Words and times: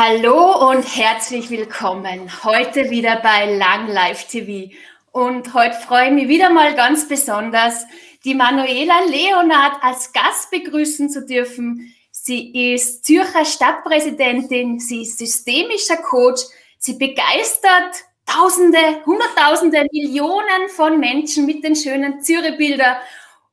Hallo 0.00 0.70
und 0.70 0.84
herzlich 0.84 1.50
willkommen. 1.50 2.30
Heute 2.44 2.88
wieder 2.88 3.16
bei 3.16 3.56
Lang 3.56 3.88
Live 3.88 4.28
TV. 4.28 4.72
Und 5.10 5.54
heute 5.54 5.74
freue 5.74 6.06
ich 6.06 6.12
mich 6.12 6.28
wieder 6.28 6.50
mal 6.50 6.76
ganz 6.76 7.08
besonders, 7.08 7.84
die 8.24 8.36
Manuela 8.36 9.00
Leonard 9.06 9.82
als 9.82 10.12
Gast 10.12 10.52
begrüßen 10.52 11.10
zu 11.10 11.26
dürfen. 11.26 11.92
Sie 12.12 12.72
ist 12.72 13.06
Zürcher 13.06 13.44
Stadtpräsidentin, 13.44 14.78
sie 14.78 15.02
ist 15.02 15.18
systemischer 15.18 15.96
Coach, 15.96 16.42
sie 16.78 16.94
begeistert 16.94 18.04
Tausende, 18.24 19.04
Hunderttausende, 19.04 19.84
Millionen 19.90 20.68
von 20.76 21.00
Menschen 21.00 21.44
mit 21.44 21.64
den 21.64 21.74
schönen 21.74 22.22
Zürich-Bildern 22.22 22.98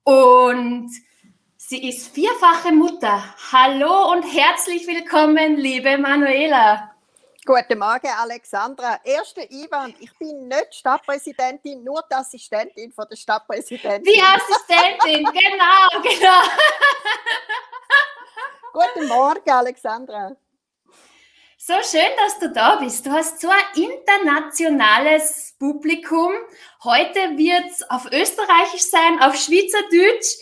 und 0.04 0.92
Sie 1.68 1.90
ist 1.90 2.14
vierfache 2.14 2.72
Mutter. 2.72 3.24
Hallo 3.52 4.12
und 4.12 4.22
herzlich 4.22 4.86
willkommen, 4.86 5.56
liebe 5.56 5.98
Manuela. 5.98 6.92
Guten 7.44 7.80
Morgen, 7.80 8.12
Alexandra. 8.20 9.00
Erster 9.04 9.42
Einwand, 9.42 9.96
ich 10.00 10.16
bin 10.20 10.48
nicht 10.48 10.76
Stadtpräsidentin, 10.76 11.84
nur 11.84 12.04
die 12.08 12.14
Assistentin 12.14 12.92
von 12.92 13.08
der 13.10 13.16
Stadtpräsidentin. 13.16 14.14
Die 14.14 14.22
Assistentin, 14.22 15.24
genau, 15.34 16.04
genau. 16.04 16.42
Guten 18.72 19.08
Morgen, 19.08 19.50
Alexandra. 19.50 20.36
So 21.58 21.74
schön, 21.82 22.12
dass 22.24 22.38
du 22.38 22.52
da 22.52 22.76
bist. 22.76 23.08
Du 23.08 23.10
hast 23.10 23.42
so 23.42 23.50
ein 23.50 23.82
internationales 23.82 25.56
Publikum. 25.58 26.32
Heute 26.84 27.36
wird 27.40 27.72
es 27.72 27.90
auf 27.90 28.06
Österreichisch 28.12 28.84
sein, 28.84 29.20
auf 29.20 29.36
Schweizerdeutsch. 29.36 30.36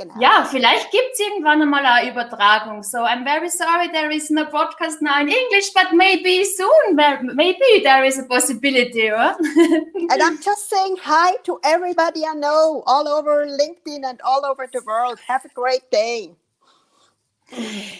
Genau. 0.00 0.14
Ja, 0.18 0.46
vielleicht 0.50 0.90
gibt 0.92 1.10
es 1.12 1.20
irgendwann 1.20 1.60
einmal 1.60 1.84
eine 1.84 2.10
Übertragung. 2.10 2.82
So, 2.82 3.00
I'm 3.00 3.22
very 3.22 3.50
sorry 3.50 3.92
there 3.92 4.10
is 4.10 4.30
no 4.30 4.46
broadcast 4.46 5.02
now 5.02 5.20
in 5.20 5.28
English, 5.28 5.74
but 5.74 5.92
maybe 5.92 6.42
soon, 6.42 6.96
maybe 7.36 7.82
there 7.84 8.06
is 8.06 8.18
a 8.18 8.22
possibility. 8.22 9.10
Right? 9.10 9.36
and 10.10 10.22
I'm 10.22 10.40
just 10.42 10.70
saying 10.70 10.96
hi 11.02 11.36
to 11.44 11.60
everybody 11.64 12.24
I 12.24 12.32
know 12.32 12.82
all 12.86 13.08
over 13.08 13.46
LinkedIn 13.46 14.02
and 14.06 14.18
all 14.22 14.46
over 14.46 14.66
the 14.72 14.80
world. 14.86 15.18
Have 15.28 15.44
a 15.44 15.50
great 15.52 15.90
day. 15.92 16.34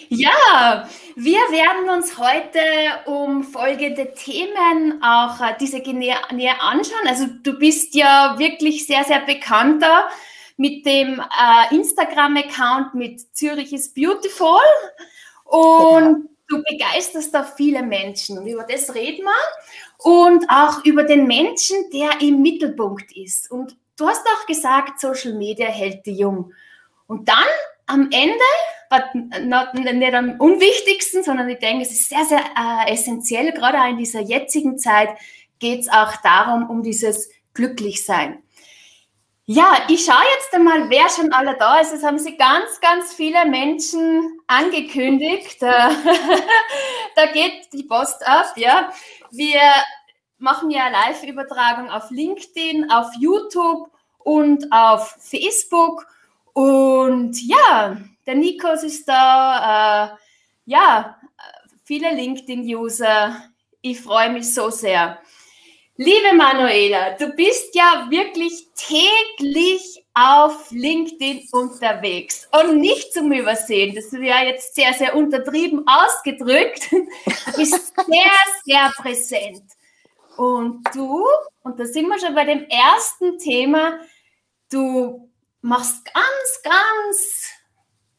Ja, 0.09 0.89
wir 1.17 1.41
werden 1.51 1.91
uns 1.91 2.17
heute 2.17 2.61
um 3.05 3.43
folgende 3.43 4.15
Themen 4.15 5.03
auch 5.03 5.39
äh, 5.41 5.55
diese 5.61 5.81
näher 5.81 6.63
anschauen. 6.63 7.07
Also 7.07 7.27
du 7.43 7.59
bist 7.59 7.95
ja 7.95 8.39
wirklich 8.39 8.87
sehr, 8.87 9.05
sehr 9.05 9.21
bekannter 9.21 10.09
mit 10.61 10.85
dem 10.85 11.19
äh, 11.19 11.75
Instagram-Account 11.75 12.95
mit 12.95 13.35
Zürich 13.35 13.73
is 13.73 13.95
Beautiful 13.95 14.61
und 15.45 16.29
du 16.49 16.63
begeisterst 16.63 17.33
da 17.33 17.45
viele 17.45 17.83
Menschen 17.83 18.37
und 18.37 18.47
über 18.47 18.65
das 18.65 18.95
reden 18.95 19.25
wir 19.25 20.21
und 20.29 20.45
auch 20.51 20.85
über 20.85 21.05
den 21.05 21.27
Menschen, 21.27 21.79
der 21.95 22.21
im 22.21 22.43
Mittelpunkt 22.43 23.11
ist. 23.17 23.51
Und 23.51 23.75
du 23.97 24.07
hast 24.07 24.21
auch 24.27 24.47
gesagt, 24.47 25.01
Social 25.01 25.33
Media 25.33 25.67
hält 25.67 26.05
die 26.05 26.13
jung. 26.13 26.53
Und 27.07 27.27
dann 27.31 27.49
am 27.87 28.11
Ende, 28.13 29.99
nicht 29.99 30.15
am 30.15 30.39
unwichtigsten, 30.39 31.25
sondern 31.25 31.49
ich 31.49 31.59
denke, 31.59 31.85
es 31.85 31.93
ist 31.93 32.11
sehr, 32.11 32.27
sehr 32.27 32.41
äh, 32.41 32.93
essentiell, 32.93 33.53
gerade 33.53 33.79
auch 33.79 33.89
in 33.89 33.97
dieser 33.97 34.21
jetzigen 34.21 34.77
Zeit 34.77 35.09
geht 35.59 35.81
es 35.81 35.89
auch 35.89 36.17
darum, 36.23 36.69
um 36.69 36.83
dieses 36.83 37.31
Glücklichsein. 37.55 38.43
Ja, 39.53 39.79
ich 39.89 40.05
schaue 40.05 40.23
jetzt 40.37 40.55
einmal, 40.55 40.89
wer 40.91 41.09
schon 41.09 41.33
alle 41.33 41.57
da 41.59 41.81
ist. 41.81 41.93
Es 41.93 42.05
haben 42.05 42.21
sich 42.21 42.39
ganz, 42.39 42.81
ganz 42.81 43.13
viele 43.13 43.45
Menschen 43.47 44.39
angekündigt. 44.47 45.61
da 45.61 47.27
geht 47.33 47.73
die 47.73 47.83
Post 47.83 48.25
ab, 48.25 48.53
ja. 48.55 48.93
Wir 49.33 49.61
machen 50.39 50.71
ja 50.71 50.89
Live-Übertragung 50.89 51.91
auf 51.91 52.13
LinkedIn, 52.13 52.93
auf 52.93 53.09
YouTube 53.19 53.91
und 54.21 54.71
auf 54.71 55.17
Facebook. 55.19 56.07
Und 56.53 57.37
ja, 57.43 57.97
der 58.27 58.37
Nikos 58.37 58.85
ist 58.85 59.09
da. 59.09 60.15
Äh, 60.15 60.17
ja, 60.67 61.19
viele 61.83 62.15
LinkedIn-User. 62.15 63.35
Ich 63.81 64.01
freue 64.01 64.31
mich 64.31 64.55
so 64.55 64.71
sehr. 64.71 65.19
Liebe 66.03 66.35
Manuela, 66.35 67.11
du 67.11 67.29
bist 67.35 67.75
ja 67.75 68.07
wirklich 68.09 68.69
täglich 68.75 70.03
auf 70.15 70.71
LinkedIn 70.71 71.47
unterwegs 71.53 72.49
und 72.59 72.81
nicht 72.81 73.13
zum 73.13 73.31
Übersehen. 73.31 73.95
Das 73.95 74.11
wäre 74.11 74.47
jetzt 74.47 74.75
sehr, 74.75 74.95
sehr 74.95 75.15
untertrieben 75.15 75.87
ausgedrückt. 75.87 76.89
Du 76.91 77.57
bist 77.59 77.95
sehr, 77.95 78.31
sehr 78.65 78.91
präsent. 78.97 79.63
Und 80.39 80.83
du, 80.95 81.23
und 81.65 81.79
da 81.79 81.85
sind 81.85 82.09
wir 82.09 82.19
schon 82.19 82.35
bei 82.35 82.47
dem 82.47 82.65
ersten 82.71 83.37
Thema, 83.37 84.01
du 84.71 85.31
machst 85.61 86.07
ganz, 86.07 86.63
ganz 86.63 87.51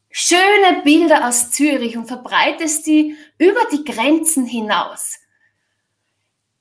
schöne 0.08 0.82
Bilder 0.84 1.26
aus 1.26 1.50
Zürich 1.50 1.96
und 1.96 2.06
verbreitest 2.06 2.86
die 2.86 3.16
über 3.38 3.62
die 3.72 3.82
Grenzen 3.82 4.46
hinaus. 4.46 5.18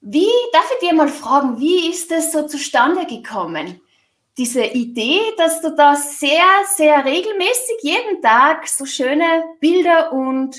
Wie, 0.02 0.32
darf 0.52 0.66
ich 0.74 0.88
dir 0.88 0.96
mal 0.96 1.08
fragen, 1.08 1.60
wie 1.60 1.92
ist 1.92 2.12
es 2.12 2.32
so 2.32 2.48
zustande 2.48 3.06
gekommen? 3.06 3.80
Diese 4.36 4.64
Idee, 4.64 5.22
dass 5.38 5.62
du 5.62 5.76
da 5.76 5.96
sehr, 5.96 6.44
sehr 6.76 7.06
regelmäßig 7.06 7.78
jeden 7.84 8.20
Tag 8.20 8.68
so 8.68 8.86
schöne 8.88 9.44
Bilder 9.60 10.12
und 10.12 10.58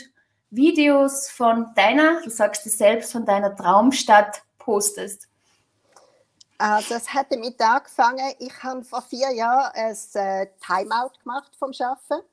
Videos 0.50 1.28
von 1.28 1.72
deiner, 1.74 2.20
du 2.22 2.30
sagst 2.30 2.64
es 2.66 2.78
selbst, 2.78 3.10
von 3.10 3.26
deiner 3.26 3.56
Traumstadt 3.56 4.42
postest. 4.58 5.26
Also 6.58 6.94
es 6.94 7.12
hat 7.12 7.32
damit 7.32 7.60
angefangen, 7.60 8.34
ich 8.38 8.62
habe 8.62 8.84
vor 8.84 9.02
vier 9.02 9.32
Jahren 9.32 9.72
ein 9.74 9.96
äh, 10.14 10.46
Timeout 10.64 11.18
gemacht 11.20 11.50
vom 11.58 11.72
Arbeiten. 11.80 12.24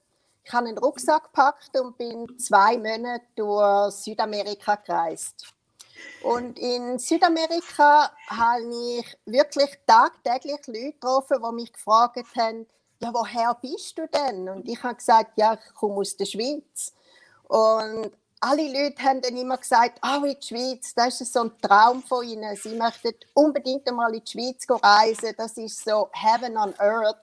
Ich 0.44 0.54
habe 0.54 0.68
einen 0.68 0.78
Rucksack 0.78 1.24
gepackt 1.24 1.80
und 1.80 1.98
bin 1.98 2.28
zwei 2.38 2.78
Monate 2.78 3.26
durch 3.36 3.94
Südamerika 3.94 4.76
gereist. 4.76 5.48
Und 6.22 6.60
in 6.60 7.00
Südamerika 7.00 8.12
habe 8.28 9.00
ich 9.00 9.18
wirklich 9.26 9.70
tagtäglich 9.88 10.68
Leute 10.68 10.94
getroffen, 10.94 11.38
die 11.42 11.56
mich 11.56 11.74
gefragt 11.74 12.26
haben, 12.38 12.68
ja, 13.02 13.14
woher 13.14 13.54
bist 13.62 13.98
du 13.98 14.08
denn? 14.08 14.50
Und 14.50 14.68
ich 14.68 14.82
habe 14.84 14.96
gesagt, 14.96 15.32
ja, 15.38 15.54
ich 15.54 15.74
komme 15.74 15.96
aus 15.96 16.18
der 16.18 16.26
Schweiz. 16.26 16.94
Und 17.48 18.12
alle 18.42 18.68
Leute 18.68 19.02
haben 19.04 19.22
dann 19.22 19.36
immer 19.36 19.58
gesagt, 19.58 20.00
oh, 20.04 20.24
in 20.26 20.38
die 20.40 20.48
Schweiz, 20.48 20.94
das 20.94 21.22
ist 21.22 21.34
so 21.34 21.42
ein 21.42 21.52
Traum 21.62 22.04
von 22.04 22.26
ihnen. 22.26 22.56
Sie 22.56 22.76
möchten 22.76 23.14
unbedingt 23.34 23.88
einmal 23.88 24.14
in 24.14 24.24
die 24.24 24.32
Schweiz 24.32 24.66
reisen. 24.70 25.34
Das 25.38 25.58
ist 25.58 25.84
so 25.84 26.10
Heaven 26.14 26.58
on 26.58 26.74
Earth. 26.78 27.22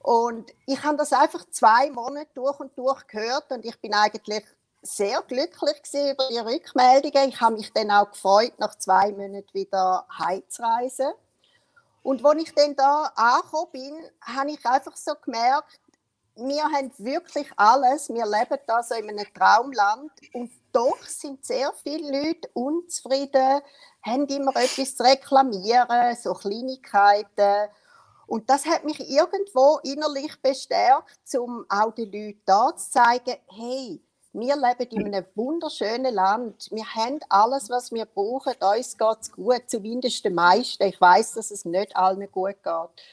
Und 0.00 0.52
ich 0.66 0.82
habe 0.82 0.96
das 0.96 1.12
einfach 1.12 1.44
zwei 1.50 1.90
Monate 1.90 2.30
durch 2.34 2.58
und 2.58 2.76
durch 2.76 3.06
gehört 3.06 3.50
und 3.52 3.64
ich 3.64 3.80
bin 3.80 3.94
eigentlich 3.94 4.44
sehr 4.82 5.22
glücklich 5.22 5.80
über 5.94 6.28
die 6.28 6.38
Rückmeldungen. 6.38 7.28
Ich 7.28 7.40
habe 7.40 7.56
mich 7.56 7.72
dann 7.72 7.90
auch 7.90 8.10
gefreut, 8.10 8.54
nach 8.58 8.76
zwei 8.76 9.12
Monaten 9.12 9.54
wieder 9.54 10.06
heimzureisen. 10.18 11.12
Und 12.02 12.24
als 12.24 12.42
ich 12.42 12.54
dann 12.54 12.74
da 12.74 13.12
angekommen 13.14 13.70
bin, 13.72 14.10
habe 14.20 14.50
ich 14.50 14.66
einfach 14.66 14.96
so 14.96 15.12
gemerkt, 15.24 15.80
wir 16.34 16.64
haben 16.64 16.90
wirklich 16.98 17.48
alles, 17.56 18.08
wir 18.08 18.24
leben 18.24 18.58
da 18.66 18.82
so 18.82 18.94
in 18.94 19.08
einem 19.08 19.32
Traumland 19.34 20.10
und 20.32 20.50
doch 20.72 21.02
sind 21.02 21.44
sehr 21.44 21.72
viele 21.82 22.10
Leute 22.10 22.48
unzufrieden, 22.54 23.60
haben 24.04 24.26
immer 24.26 24.56
etwas 24.56 24.96
zu 24.96 25.04
reklamieren, 25.04 26.16
so 26.16 26.32
Kleinigkeiten. 26.32 27.68
Und 28.26 28.48
das 28.48 28.64
hat 28.64 28.84
mich 28.84 28.98
irgendwo 29.00 29.78
innerlich 29.82 30.40
bestärkt, 30.40 31.34
um 31.38 31.66
auch 31.68 31.92
den 31.92 32.10
Leuten 32.10 32.40
da 32.46 32.74
zu 32.74 32.90
zeigen, 32.90 33.36
hey, 33.48 34.00
wir 34.32 34.56
leben 34.56 34.90
in 34.90 35.06
einem 35.14 35.26
wunderschönen 35.34 36.14
Land. 36.14 36.68
Wir 36.70 36.86
haben 36.94 37.20
alles, 37.28 37.68
was 37.68 37.92
wir 37.92 38.06
brauchen. 38.06 38.54
Uns 38.60 38.96
geht 38.96 39.18
es 39.20 39.32
gut, 39.32 39.62
zumindest 39.66 40.24
den 40.24 40.34
meisten. 40.34 40.84
Ich 40.84 41.00
weiß, 41.00 41.34
dass 41.34 41.50
es 41.50 41.64
nicht 41.64 41.94
allen 41.96 42.30
gut 42.30 42.56
geht. 42.62 43.04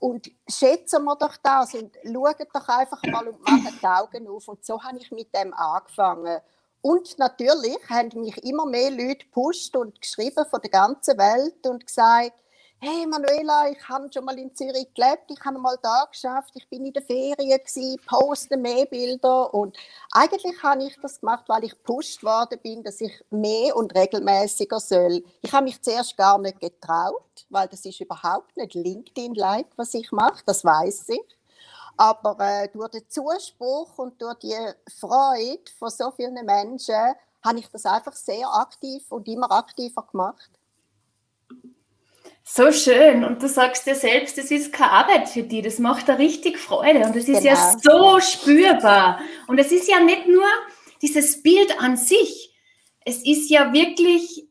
Und 0.00 0.30
schätzen 0.48 1.04
wir 1.04 1.16
doch 1.16 1.36
das 1.42 1.74
und 1.74 1.96
schauen 2.04 2.46
doch 2.52 2.68
einfach 2.68 3.02
mal 3.04 3.28
und 3.28 3.40
machen 3.42 3.78
die 3.80 3.86
Augen 3.86 4.28
auf. 4.28 4.46
Und 4.46 4.64
so 4.64 4.82
habe 4.82 4.98
ich 4.98 5.10
mit 5.10 5.34
dem 5.34 5.54
angefangen. 5.54 6.38
Und 6.82 7.18
natürlich 7.18 7.78
haben 7.88 8.20
mich 8.20 8.36
immer 8.44 8.66
mehr 8.66 8.90
Leute 8.90 9.24
gepusht 9.24 9.74
und 9.74 10.00
geschrieben 10.00 10.44
von 10.48 10.60
der 10.60 10.70
ganzen 10.70 11.18
Welt 11.18 11.66
und 11.66 11.84
gesagt, 11.84 12.34
hey 12.80 13.06
Manuela, 13.06 13.68
ich 13.70 13.88
habe 13.88 14.08
schon 14.12 14.24
mal 14.24 14.38
in 14.38 14.54
Zürich 14.54 14.86
gelebt, 14.94 15.24
ich 15.30 15.44
habe 15.44 15.58
mal 15.58 15.76
da 15.82 16.06
geschafft, 16.10 16.52
ich 16.54 16.68
bin 16.68 16.86
in 16.86 16.92
der 16.92 17.02
Ferien 17.02 17.58
gewesen, 17.58 17.96
poste 18.06 18.56
mehr 18.56 18.86
Bilder 18.86 19.52
und 19.52 19.76
eigentlich 20.12 20.62
habe 20.62 20.84
ich 20.84 20.96
das 21.02 21.20
gemacht, 21.20 21.44
weil 21.48 21.64
ich 21.64 21.72
gepusht 21.72 22.22
worden 22.22 22.60
bin, 22.62 22.84
dass 22.84 23.00
ich 23.00 23.12
mehr 23.30 23.74
und 23.74 23.94
regelmäßiger 23.96 24.78
soll. 24.78 25.24
Ich 25.42 25.52
habe 25.52 25.64
mich 25.64 25.82
zuerst 25.82 26.16
gar 26.16 26.38
nicht 26.38 26.60
getraut, 26.60 27.46
weil 27.50 27.66
das 27.66 27.84
ist 27.84 28.00
überhaupt 28.00 28.56
nicht 28.56 28.74
LinkedIn-like, 28.74 29.66
was 29.76 29.94
ich 29.94 30.12
mache, 30.12 30.44
das 30.46 30.64
weiß 30.64 31.08
ich. 31.08 31.38
Aber 31.96 32.36
äh, 32.38 32.68
durch 32.68 32.90
den 32.90 33.08
Zuspruch 33.08 33.98
und 33.98 34.22
durch 34.22 34.38
die 34.38 34.54
Freude 35.00 35.64
von 35.76 35.90
so 35.90 36.12
vielen 36.12 36.46
Menschen 36.46 37.14
habe 37.44 37.58
ich 37.58 37.68
das 37.70 37.86
einfach 37.86 38.12
sehr 38.12 38.48
aktiv 38.54 39.04
und 39.10 39.26
immer 39.26 39.50
aktiver 39.50 40.06
gemacht. 40.12 40.57
So 42.50 42.72
schön. 42.72 43.24
Und 43.24 43.42
du 43.42 43.48
sagst 43.48 43.86
dir 43.86 43.94
selbst, 43.94 44.38
das 44.38 44.50
ist 44.50 44.72
keine 44.72 44.92
Arbeit 44.92 45.28
für 45.28 45.42
dich. 45.42 45.62
Das 45.62 45.78
macht 45.78 46.08
da 46.08 46.14
richtig 46.14 46.58
Freude. 46.58 47.00
Und 47.00 47.14
das 47.14 47.28
ist 47.28 47.42
genau. 47.42 47.54
ja 47.54 47.76
so 47.78 48.20
spürbar. 48.20 49.20
Und 49.48 49.58
es 49.58 49.70
ist 49.70 49.86
ja 49.86 50.00
nicht 50.00 50.26
nur 50.26 50.46
dieses 51.02 51.42
Bild 51.42 51.78
an 51.78 51.98
sich. 51.98 52.54
Es 53.04 53.24
ist 53.24 53.50
ja 53.50 53.72
wirklich 53.74 54.46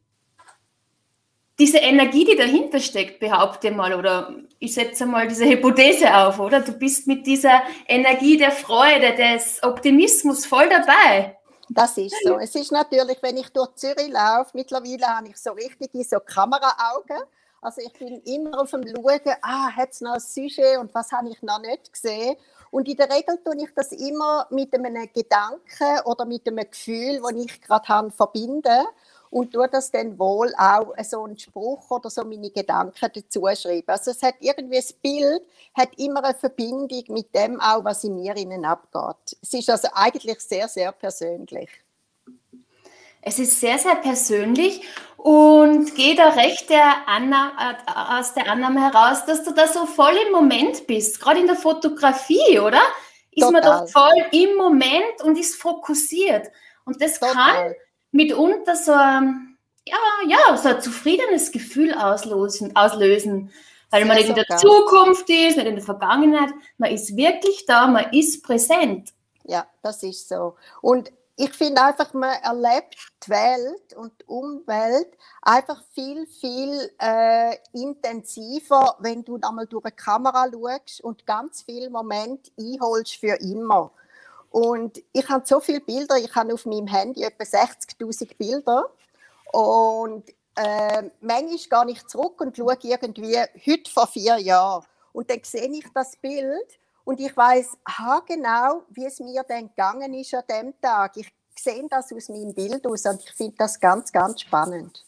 diese 1.57 1.79
Energie, 1.79 2.23
die 2.23 2.35
dahinter 2.35 2.79
steckt, 2.79 3.19
behaupte 3.19 3.71
mal, 3.71 3.95
oder 3.95 4.35
ich 4.59 4.75
setze 4.75 5.07
mal 5.07 5.27
diese 5.27 5.45
Hypothese 5.45 6.15
auf, 6.15 6.39
oder? 6.39 6.61
Du 6.61 6.73
bist 6.73 7.07
mit 7.07 7.25
dieser 7.25 7.63
Energie 7.87 8.37
der 8.37 8.51
Freude, 8.51 9.15
des 9.15 9.61
Optimismus 9.63 10.45
voll 10.45 10.69
dabei. 10.69 11.35
Das 11.69 11.97
ist 11.97 12.15
so. 12.23 12.37
Es 12.37 12.53
ist 12.53 12.71
natürlich, 12.71 13.17
wenn 13.23 13.37
ich 13.37 13.49
durch 13.49 13.73
Zürich 13.73 14.09
laufe, 14.09 14.51
mittlerweile 14.53 15.07
habe 15.07 15.29
ich 15.29 15.37
so 15.37 15.51
richtige 15.51 16.03
so 16.03 16.19
Kameraaugen. 16.19 17.23
Also 17.67 17.81
ich 17.81 17.91
bin 17.99 18.21
immer 18.21 18.61
auf 18.61 18.71
dem 18.71 18.87
Schauen, 18.87 19.19
ah, 19.41 19.69
hat 19.75 19.91
es 19.91 19.99
noch 19.99 20.13
ein 20.13 20.21
Sujet 20.21 20.77
und 20.79 20.95
was 20.95 21.11
habe 21.11 21.27
ich 21.27 21.41
noch 21.41 21.59
nicht 21.59 21.91
gesehen. 21.91 22.37
Und 22.71 22.87
in 22.87 22.95
der 22.95 23.09
Regel 23.09 23.37
tue 23.43 23.61
ich 23.61 23.73
das 23.75 23.91
immer 23.91 24.47
mit 24.51 24.73
einem 24.73 25.11
Gedanken 25.11 25.99
oder 26.05 26.23
mit 26.23 26.47
einem 26.47 26.65
Gefühl, 26.69 27.19
das 27.21 27.33
ich 27.33 27.61
gerade 27.61 27.87
habe, 27.89 28.11
verbinden 28.11 28.85
und 29.31 29.51
tue 29.51 29.67
das 29.67 29.91
dann 29.91 30.17
wohl 30.17 30.53
auch 30.57 30.93
so 31.03 31.25
einen 31.25 31.37
Spruch 31.37 31.91
oder 31.91 32.09
so 32.09 32.23
meine 32.23 32.51
Gedanken 32.51 33.11
dazu 33.13 33.41
schreiben. 33.53 33.89
Also 33.89 34.11
es 34.11 34.23
hat 34.23 34.35
irgendwie 34.39 34.77
das 34.77 34.93
Bild, 34.93 35.41
hat 35.73 35.89
immer 35.97 36.23
eine 36.23 36.35
Verbindung 36.35 37.03
mit 37.09 37.35
dem 37.35 37.59
auch, 37.59 37.83
was 37.83 38.05
in 38.05 38.15
mir 38.15 38.37
innen 38.37 38.63
abgeht. 38.63 39.37
Es 39.41 39.53
ist 39.53 39.69
also 39.69 39.89
eigentlich 39.93 40.39
sehr, 40.39 40.69
sehr 40.69 40.93
persönlich. 40.93 41.69
Es 43.27 43.39
ist 43.39 43.59
sehr, 43.59 43.77
sehr 43.77 43.95
persönlich 43.95 44.81
und 45.17 45.93
geht 45.95 46.21
auch 46.21 46.37
recht 46.37 46.69
der 46.69 47.07
Anna, 47.07 47.51
äh, 47.59 48.17
aus 48.17 48.33
der 48.33 48.49
Annahme 48.49 48.81
heraus, 48.81 49.25
dass 49.25 49.43
du 49.43 49.51
da 49.51 49.67
so 49.67 49.85
voll 49.85 50.15
im 50.27 50.31
Moment 50.31 50.87
bist, 50.87 51.19
gerade 51.19 51.41
in 51.41 51.47
der 51.47 51.57
Fotografie, 51.57 52.57
oder? 52.59 52.79
Ist 53.31 53.43
Total. 53.43 53.51
man 53.51 53.61
doch 53.63 53.89
voll 53.89 54.25
im 54.31 54.55
Moment 54.55 55.21
und 55.25 55.37
ist 55.37 55.61
fokussiert. 55.61 56.47
Und 56.85 57.01
das 57.01 57.19
Total. 57.19 57.33
kann 57.33 57.73
mitunter 58.11 58.77
so 58.77 58.93
ein, 58.93 59.57
ja, 59.85 59.97
ja, 60.25 60.55
so 60.55 60.69
ein 60.69 60.81
zufriedenes 60.81 61.51
Gefühl 61.51 61.93
auslösen, 61.95 62.77
auslösen 62.77 63.51
weil 63.89 64.05
man 64.05 64.15
nicht 64.15 64.29
in 64.29 64.35
der 64.35 64.57
Zukunft 64.57 65.29
ist, 65.29 65.57
nicht 65.57 65.67
in 65.67 65.75
der 65.75 65.83
Vergangenheit. 65.83 66.53
Man 66.77 66.91
ist 66.91 67.17
wirklich 67.17 67.65
da, 67.65 67.87
man 67.87 68.11
ist 68.13 68.41
präsent. 68.41 69.09
Ja, 69.43 69.67
das 69.81 70.03
ist 70.03 70.29
so. 70.29 70.55
Und 70.81 71.11
ich 71.39 71.53
finde 71.53 71.83
einfach, 71.83 72.13
man 72.13 72.35
erlebt 72.41 72.97
die 73.23 73.29
Welt 73.29 73.93
und 73.95 74.11
die 74.19 74.25
Umwelt 74.25 75.15
einfach 75.43 75.83
viel, 75.93 76.25
viel 76.25 76.91
äh, 76.99 77.55
intensiver, 77.73 78.97
wenn 78.99 79.23
du 79.23 79.37
einmal 79.43 79.67
durch 79.67 79.85
eine 79.85 79.91
Kamera 79.91 80.47
schaust 80.51 81.01
und 81.01 81.27
ganz 81.27 81.61
viele 81.61 81.91
Momente 81.91 82.51
einholst 82.59 83.17
für 83.17 83.35
immer. 83.39 83.91
Und 84.49 85.03
ich 85.13 85.29
habe 85.29 85.45
so 85.45 85.59
viele 85.59 85.81
Bilder, 85.81 86.17
ich 86.17 86.33
habe 86.33 86.55
auf 86.55 86.65
meinem 86.65 86.87
Handy 86.87 87.21
etwa 87.21 87.43
60.000 87.43 88.35
Bilder. 88.35 88.89
Und 89.51 90.23
äh, 90.55 91.03
manchmal 91.21 91.85
gehe 91.85 91.93
ich 91.93 92.07
zurück 92.07 92.41
und 92.41 92.57
schaue 92.57 92.77
irgendwie 92.81 93.37
heute 93.37 93.91
vor 93.91 94.07
vier 94.07 94.37
Jahren. 94.37 94.85
Und 95.13 95.29
dann 95.29 95.41
sehe 95.43 95.69
ich 95.69 95.85
das 95.93 96.15
Bild 96.15 96.79
und 97.07 97.21
ich 97.21 97.35
weiß 97.37 97.77
genau, 98.27 98.83
wie 98.89 99.05
es 99.05 99.19
mir 99.21 99.41
dann 99.47 99.69
gegangen 99.69 100.13
ist 100.13 100.33
an 100.33 100.43
dem 100.49 100.73
Tag. 100.81 101.15
Ich 101.15 101.33
sehe 101.57 101.87
das 101.89 102.11
aus 102.11 102.27
meinem 102.27 102.53
Bild 102.53 102.85
aus 102.85 103.05
und 103.05 103.23
ich 103.23 103.31
finde 103.31 103.55
das 103.57 103.79
ganz, 103.79 104.11
ganz 104.11 104.41
spannend. 104.41 105.05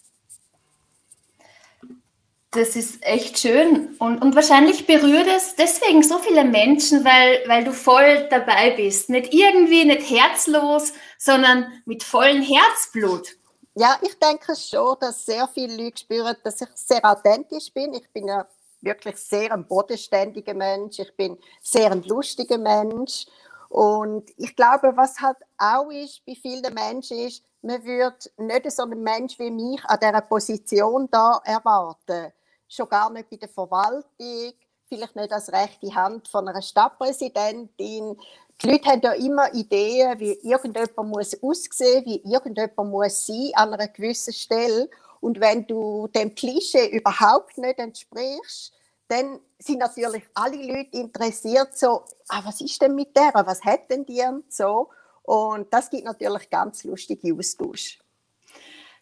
Das 2.51 2.78
ist 2.78 3.04
echt 3.04 3.38
schön 3.38 3.96
und, 4.00 4.22
und 4.22 4.34
wahrscheinlich 4.34 4.88
berührt 4.88 5.28
es 5.28 5.56
deswegen 5.56 6.01
so 6.01 6.19
viele 6.19 6.46
Menschen, 6.46 7.04
weil, 7.04 7.44
weil 7.48 7.66
du 7.66 7.74
voll 7.74 8.28
dabei 8.30 8.72
bist. 8.72 9.10
Nicht 9.10 9.34
irgendwie, 9.34 9.84
nicht 9.84 10.10
herzlos, 10.10 10.94
sondern 11.18 11.69
mit 11.86 12.01
vollem 12.04 12.42
Herzblut. 12.42 13.36
Ja, 13.75 14.00
ich 14.01 14.18
denke 14.18 14.56
schon, 14.56 14.96
dass 15.01 15.25
sehr 15.25 15.48
viele 15.50 15.75
Leute 15.75 16.00
spüren, 16.00 16.36
dass 16.46 16.62
ich 16.62 16.69
sehr 16.75 17.04
authentisch 17.04 17.74
bin. 17.74 17.94
Ich 17.94 18.10
bin 18.13 18.28
ja 18.30 18.48
wirklich 18.81 19.17
sehr 19.17 19.51
ein 19.51 19.67
bodenständiger 19.67 20.53
Mensch. 20.53 20.99
Ich 20.99 21.15
bin 21.15 21.37
sehr 21.61 21.91
ein 21.91 22.03
lustiger 22.03 22.57
Mensch. 22.57 23.25
Und 23.69 24.31
ich 24.37 24.55
glaube, 24.55 24.93
was 24.95 25.19
halt 25.19 25.37
auch 25.57 25.89
ist 25.91 26.25
bei 26.25 26.35
vielen 26.35 26.73
Menschen 26.73 27.19
ist, 27.19 27.43
man 27.61 27.83
würde 27.83 28.17
nicht 28.37 28.71
so 28.71 28.83
einen 28.83 29.03
Mensch 29.03 29.37
wie 29.37 29.51
mich 29.51 29.83
an 29.85 29.99
dieser 30.01 30.21
Position 30.21 31.07
da 31.11 31.41
erwarten 31.43 32.33
schon 32.69 32.87
gar 32.87 33.09
nicht 33.09 33.29
bei 33.29 33.37
der 33.37 33.49
Verwaltung, 33.49 34.53
vielleicht 34.87 35.15
nicht 35.15 35.33
als 35.33 35.51
rechte 35.51 35.93
Hand 35.93 36.27
von 36.27 36.47
einer 36.47 36.61
Stadtpräsidentin. 36.61 38.17
Die 38.61 38.67
Leute 38.69 38.89
haben 38.89 39.01
ja 39.01 39.11
immer 39.13 39.53
Ideen, 39.53 40.19
wie 40.19 40.33
irgendjemand 40.43 41.09
muss 41.09 41.41
aussehen, 41.41 42.05
wie 42.05 42.21
irgendjemand 42.23 42.89
muss 42.89 43.25
sein 43.25 43.51
an 43.55 43.73
einer 43.73 43.87
gewissen 43.87 44.33
Stelle. 44.33 44.89
Und 45.21 45.39
wenn 45.39 45.66
du 45.68 46.07
dem 46.07 46.33
Klischee 46.36 46.88
überhaupt 46.88 47.57
nicht 47.57 47.80
entsprichst, 47.80 48.74
dann 49.07 49.39
sind 49.57 49.80
natürlich 49.80 50.24
alle 50.33 50.57
Leute 50.57 50.98
interessiert, 50.98 51.77
so, 51.77 52.04
ah, 52.27 52.42
was 52.44 52.62
ist 52.62 52.81
denn 52.81 52.95
mit 52.95 53.16
der, 53.16 53.31
was 53.33 53.63
hat 53.63 53.89
denn 53.89 54.06
die 54.06 54.21
und 54.21 54.51
so. 54.54 54.89
Und 55.24 55.74
das 55.74 55.89
gibt 55.89 56.06
natürlich 56.06 56.50
ganz 56.50 56.83
lustige 56.83 57.36
Austausch 57.36 58.00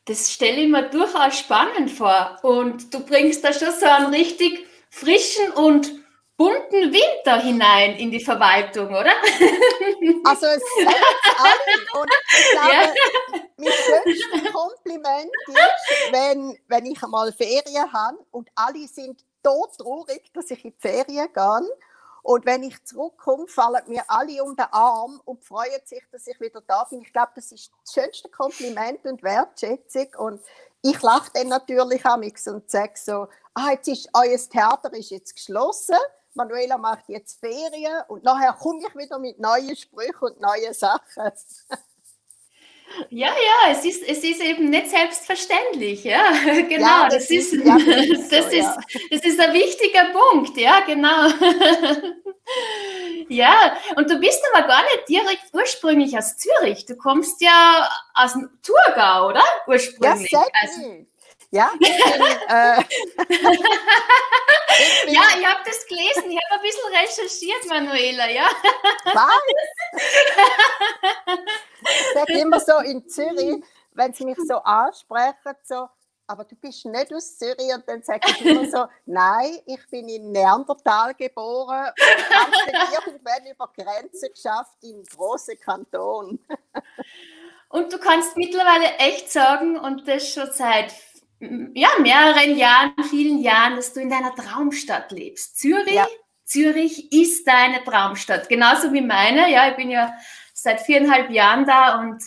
das 0.08 0.32
stelle 0.32 0.62
ich 0.62 0.70
mir 0.70 0.90
durchaus 0.90 1.38
spannend 1.38 1.92
vor. 1.92 2.38
Und 2.42 2.94
du 2.94 3.02
bringst 3.02 3.44
da 3.44 3.52
schon 3.52 3.72
so 3.78 3.86
einen 3.86 4.14
richtig 4.14 4.66
frischen 4.90 5.52
und 5.52 5.92
bunten 6.38 6.94
Winter 6.94 7.42
hinein 7.42 7.96
in 7.96 8.12
die 8.12 8.24
Verwaltung, 8.24 8.88
oder? 8.90 9.12
Also 10.24 10.46
es 10.46 10.62
alle. 11.38 12.02
Und 12.02 12.12
ich 12.32 12.52
glaube, 12.52 12.74
ja. 12.74 12.94
mein 13.58 13.72
schönstes 13.72 14.54
Kompliment 14.54 15.32
ist, 15.48 16.12
wenn, 16.12 16.58
wenn 16.68 16.86
ich 16.86 17.02
einmal 17.02 17.32
Ferien 17.32 17.92
habe 17.92 18.18
und 18.32 18.50
alle 18.56 18.88
sind 18.88 19.24
todtraurig, 19.42 20.32
dass 20.34 20.52
ich 20.52 20.64
in 20.66 20.72
die 20.72 20.78
Ferien 20.80 21.28
gehe 21.34 21.70
und 22.28 22.46
wenn 22.46 22.62
ich 22.62 22.84
zurückkomme, 22.84 23.48
fallen 23.48 23.84
mir 23.88 24.04
alle 24.10 24.44
um 24.44 24.54
den 24.54 24.66
Arm 24.72 25.22
und 25.24 25.46
freuen 25.46 25.80
sich, 25.86 26.04
dass 26.12 26.28
ich 26.28 26.38
wieder 26.42 26.60
da 26.68 26.84
bin. 26.84 27.02
Ich 27.02 27.14
glaube, 27.14 27.32
das 27.36 27.54
ist 27.54 27.72
das 27.86 27.94
schönste 27.94 28.28
Kompliment 28.28 29.06
und 29.06 29.24
Wertschätzung. 29.24 30.08
Und 30.18 30.42
ich 30.82 31.02
lache 31.02 31.32
dann 31.34 31.48
natürlich 31.48 32.06
amix 32.06 32.46
und 32.50 32.70
sage 32.70 32.96
so, 32.96 33.30
ah, 33.54 33.72
jetzt 33.72 33.88
ist 33.88 34.10
euer 34.14 34.38
Theater 34.38 34.92
ist 34.94 35.12
jetzt 35.12 35.38
geschlossen. 35.38 35.96
Manuela 36.38 36.78
macht 36.78 37.10
jetzt 37.10 37.40
Ferien 37.40 38.04
und 38.08 38.24
nachher 38.24 38.54
komme 38.54 38.80
ich 38.88 38.96
wieder 38.96 39.20
mit 39.20 39.40
neuen 39.40 39.76
Sprüchen 39.76 40.22
und 40.22 40.40
neuen 40.40 40.74
Sachen. 40.74 41.32
Ja, 43.10 43.28
ja, 43.28 43.72
es 43.72 43.84
ist, 43.84 44.02
es 44.02 44.24
ist 44.24 44.42
eben 44.42 44.70
nicht 44.70 44.90
selbstverständlich, 44.90 46.06
ja, 46.06 46.32
genau, 46.70 46.88
ja, 46.88 47.10
das, 47.10 47.28
das, 47.28 47.30
ist, 47.30 47.54
ist, 47.54 47.66
ja, 47.66 47.78
das, 47.86 47.86
ist, 47.86 48.32
das, 48.32 48.46
so, 48.46 48.58
ist 48.58 48.78
das 49.12 49.22
ist 49.26 49.40
ein 49.40 49.54
wichtiger 49.54 50.06
Punkt, 50.06 50.58
ja, 50.58 50.80
genau. 50.80 51.28
ja, 53.28 53.78
und 53.98 54.10
du 54.10 54.18
bist 54.20 54.42
aber 54.54 54.68
gar 54.68 54.84
nicht 54.84 55.10
direkt 55.10 55.54
ursprünglich 55.54 56.18
aus 56.18 56.38
Zürich, 56.38 56.86
du 56.86 56.96
kommst 56.96 57.42
ja 57.42 57.90
aus 58.14 58.34
dem 58.34 58.50
Thurgau, 58.64 59.30
oder? 59.30 59.44
Ursprünglich. 59.68 60.32
Ja, 60.32 60.46
also, 60.62 61.06
ja, 61.52 61.72
ich 61.80 61.88
bin, 61.88 62.22
äh, 62.50 62.84
bin, 65.06 65.14
ja, 65.14 65.22
ich 65.40 65.46
habe 65.46 65.62
das 65.66 65.86
gelesen, 65.88 66.32
ich 66.32 66.40
habe 66.50 66.56
ein 66.56 66.62
bisschen 66.62 66.94
recherchiert, 66.94 67.66
Manuela, 67.68 68.30
ja. 68.30 68.50
Was? 69.14 69.42
Ich 71.82 72.14
sage 72.14 72.40
immer 72.40 72.60
so 72.60 72.78
in 72.80 73.08
Zürich, 73.08 73.64
wenn 73.94 74.14
sie 74.14 74.26
mich 74.26 74.38
so 74.46 74.56
ansprechen, 74.58 75.56
so, 75.64 75.88
aber 76.28 76.44
du 76.44 76.56
bist 76.56 76.86
nicht 76.86 77.14
aus 77.14 77.38
Zürich 77.38 77.74
und 77.74 77.88
dann 77.88 78.04
sage 78.04 78.28
ich 78.30 78.46
immer 78.46 78.70
so, 78.70 78.86
nein, 79.06 79.60
ich 79.66 79.80
bin 79.90 80.10
in 80.10 80.32
Neandertal 80.32 81.16
geboren 81.16 81.92
und 81.96 82.36
habe 82.36 82.52
irgendwann 82.94 83.46
über 83.50 83.72
Grenzen 83.74 84.30
geschafft 84.34 84.78
in 84.82 85.04
große 85.04 85.56
Kanton. 85.56 86.40
Und 87.70 87.92
du 87.92 87.98
kannst 87.98 88.36
mittlerweile 88.38 88.96
echt 88.98 89.32
sagen, 89.32 89.78
und 89.78 90.08
das 90.08 90.30
schon 90.30 90.50
seit 90.52 90.94
ja, 91.40 91.90
mehreren 92.02 92.58
Jahren, 92.58 92.94
vielen 93.10 93.40
Jahren, 93.40 93.76
dass 93.76 93.94
du 93.94 94.00
in 94.00 94.10
deiner 94.10 94.34
Traumstadt 94.34 95.12
lebst. 95.12 95.58
Zürich, 95.58 95.94
ja. 95.94 96.08
Zürich 96.44 97.12
ist 97.12 97.48
deine 97.48 97.84
Traumstadt, 97.84 98.50
genauso 98.50 98.92
wie 98.94 99.02
meine. 99.02 99.52
Ja, 99.52 99.70
ich 99.70 99.76
bin 99.76 99.90
ja 99.90 100.14
seit 100.54 100.82
viereinhalb 100.82 101.30
Jahren 101.30 101.66
da 101.66 102.00
und 102.00 102.24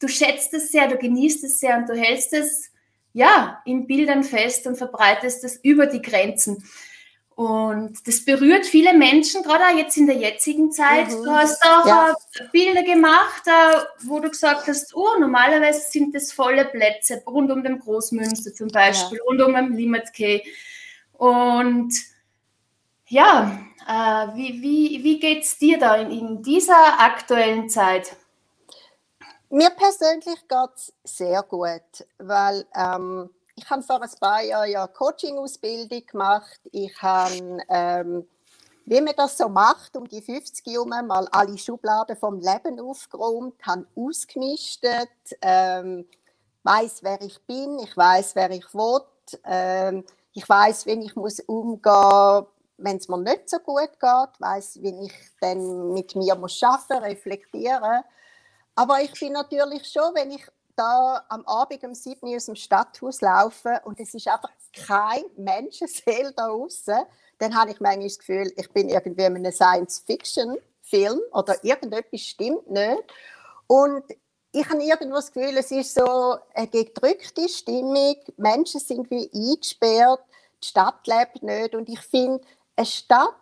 du 0.00 0.08
schätzt 0.08 0.52
es 0.54 0.70
sehr, 0.70 0.88
du 0.88 0.98
genießt 0.98 1.44
es 1.44 1.60
sehr 1.60 1.78
und 1.78 1.88
du 1.88 1.94
hältst 1.94 2.32
es 2.32 2.70
ja 3.12 3.60
in 3.64 3.86
Bildern 3.86 4.24
fest 4.24 4.66
und 4.66 4.76
verbreitest 4.76 5.44
es 5.44 5.56
über 5.62 5.86
die 5.86 6.02
Grenzen. 6.02 6.62
Und 7.40 8.06
das 8.06 8.22
berührt 8.22 8.66
viele 8.66 8.92
Menschen, 8.92 9.42
gerade 9.42 9.64
auch 9.64 9.74
jetzt 9.74 9.96
in 9.96 10.06
der 10.06 10.16
jetzigen 10.16 10.70
Zeit. 10.70 11.08
Mhm. 11.08 11.24
Du 11.24 11.30
hast 11.30 11.64
auch 11.64 11.86
ja. 11.86 12.14
Bilder 12.52 12.82
gemacht, 12.82 13.44
wo 14.02 14.20
du 14.20 14.28
gesagt 14.28 14.68
hast, 14.68 14.94
oh, 14.94 15.18
normalerweise 15.18 15.80
sind 15.90 16.14
das 16.14 16.32
volle 16.32 16.66
Plätze 16.66 17.22
rund 17.26 17.50
um 17.50 17.62
den 17.62 17.78
Großmünster 17.78 18.52
zum 18.52 18.68
Beispiel, 18.68 19.16
ja. 19.16 19.24
rund 19.24 19.40
um 19.40 19.54
den 19.54 19.72
Limit 19.72 20.12
Key. 20.12 20.42
Und 21.14 21.94
ja, 23.06 23.58
äh, 23.88 24.36
wie, 24.36 24.60
wie, 24.60 25.02
wie 25.02 25.18
geht 25.18 25.44
es 25.44 25.56
dir 25.56 25.78
da 25.78 25.94
in, 25.94 26.10
in 26.10 26.42
dieser 26.42 27.00
aktuellen 27.00 27.70
Zeit? 27.70 28.16
Mir 29.48 29.70
persönlich 29.70 30.46
geht 30.46 30.70
es 30.76 30.92
sehr 31.04 31.42
gut, 31.44 32.06
weil 32.18 32.66
ähm, 32.76 33.30
ich 33.62 33.68
habe 33.68 33.82
vor 33.82 34.02
ein 34.02 34.10
paar 34.18 34.42
Jahren 34.42 34.70
ja 34.70 34.86
Coaching-Ausbildung 34.86 36.06
gemacht. 36.06 36.60
Ich 36.72 37.00
habe, 37.02 37.58
ähm, 37.68 38.26
wie 38.86 39.00
man 39.00 39.14
das 39.16 39.36
so 39.36 39.48
macht, 39.48 39.96
um 39.96 40.08
die 40.08 40.22
50 40.22 40.66
herum 40.66 40.88
mal 40.88 41.28
alle 41.30 41.58
Schubladen 41.58 42.16
vom 42.16 42.40
Leben 42.40 42.80
aufgeräumt, 42.80 43.54
habe 43.62 43.86
ausgemistet, 43.94 45.10
ähm, 45.42 46.06
weiß, 46.62 47.02
wer 47.02 47.20
ich 47.20 47.38
bin, 47.46 47.78
ich 47.80 47.94
weiß, 47.96 48.34
wer 48.34 48.50
ich 48.50 48.72
will, 48.74 49.02
ähm, 49.44 50.04
ich 50.32 50.48
weiß, 50.48 50.86
wie 50.86 51.04
ich 51.04 51.14
muss 51.14 51.40
umgehen, 51.40 52.46
wenn 52.78 52.96
es 52.96 53.08
mir 53.08 53.18
nicht 53.18 53.50
so 53.50 53.58
gut 53.58 53.90
geht, 54.00 54.40
weiß, 54.40 54.78
wie 54.80 55.06
ich 55.06 55.12
dann 55.40 55.92
mit 55.92 56.16
mir 56.16 56.34
muss 56.34 56.62
arbeiten, 56.62 57.04
reflektieren. 57.04 58.04
Aber 58.74 59.02
ich 59.02 59.12
bin 59.20 59.34
natürlich 59.34 59.86
schon, 59.86 60.14
wenn 60.14 60.30
ich 60.30 60.46
da 60.80 61.24
am 61.28 61.44
Abend 61.46 61.84
um 61.84 61.94
7 61.94 62.26
Uhr 62.26 62.36
aus 62.36 62.46
dem 62.46 62.56
Stadthaus 62.56 63.20
laufen 63.20 63.76
und 63.84 64.00
es 64.00 64.14
ist 64.14 64.26
einfach 64.26 64.50
kein 64.72 65.24
Menschenseele 65.36 66.32
da 66.32 66.48
draußen, 66.48 67.02
dann 67.38 67.54
habe 67.54 67.72
ich 67.72 67.80
manchmal 67.80 68.06
das 68.06 68.18
Gefühl, 68.18 68.52
ich 68.56 68.70
bin 68.70 68.88
irgendwie 68.88 69.24
in 69.24 69.36
einem 69.36 69.52
Science-Fiction-Film 69.52 71.20
oder 71.32 71.62
irgendetwas 71.62 72.20
stimmt 72.20 72.70
nicht. 72.70 73.02
Und 73.66 74.04
ich 74.52 74.68
habe 74.68 74.82
irgendwo 74.82 75.16
das 75.16 75.32
Gefühl, 75.32 75.56
es 75.58 75.70
ist 75.70 75.94
so 75.94 76.36
eine 76.54 76.68
gedrückte 76.68 77.48
Stimmung, 77.48 78.16
Menschen 78.36 78.80
sind 78.80 79.10
wie 79.10 79.30
eingesperrt, 79.32 80.20
die 80.62 80.66
Stadt 80.66 81.06
lebt 81.06 81.42
nicht 81.42 81.74
und 81.74 81.88
ich 81.88 82.00
finde, 82.00 82.42
eine 82.76 82.86
Stadt, 82.86 83.34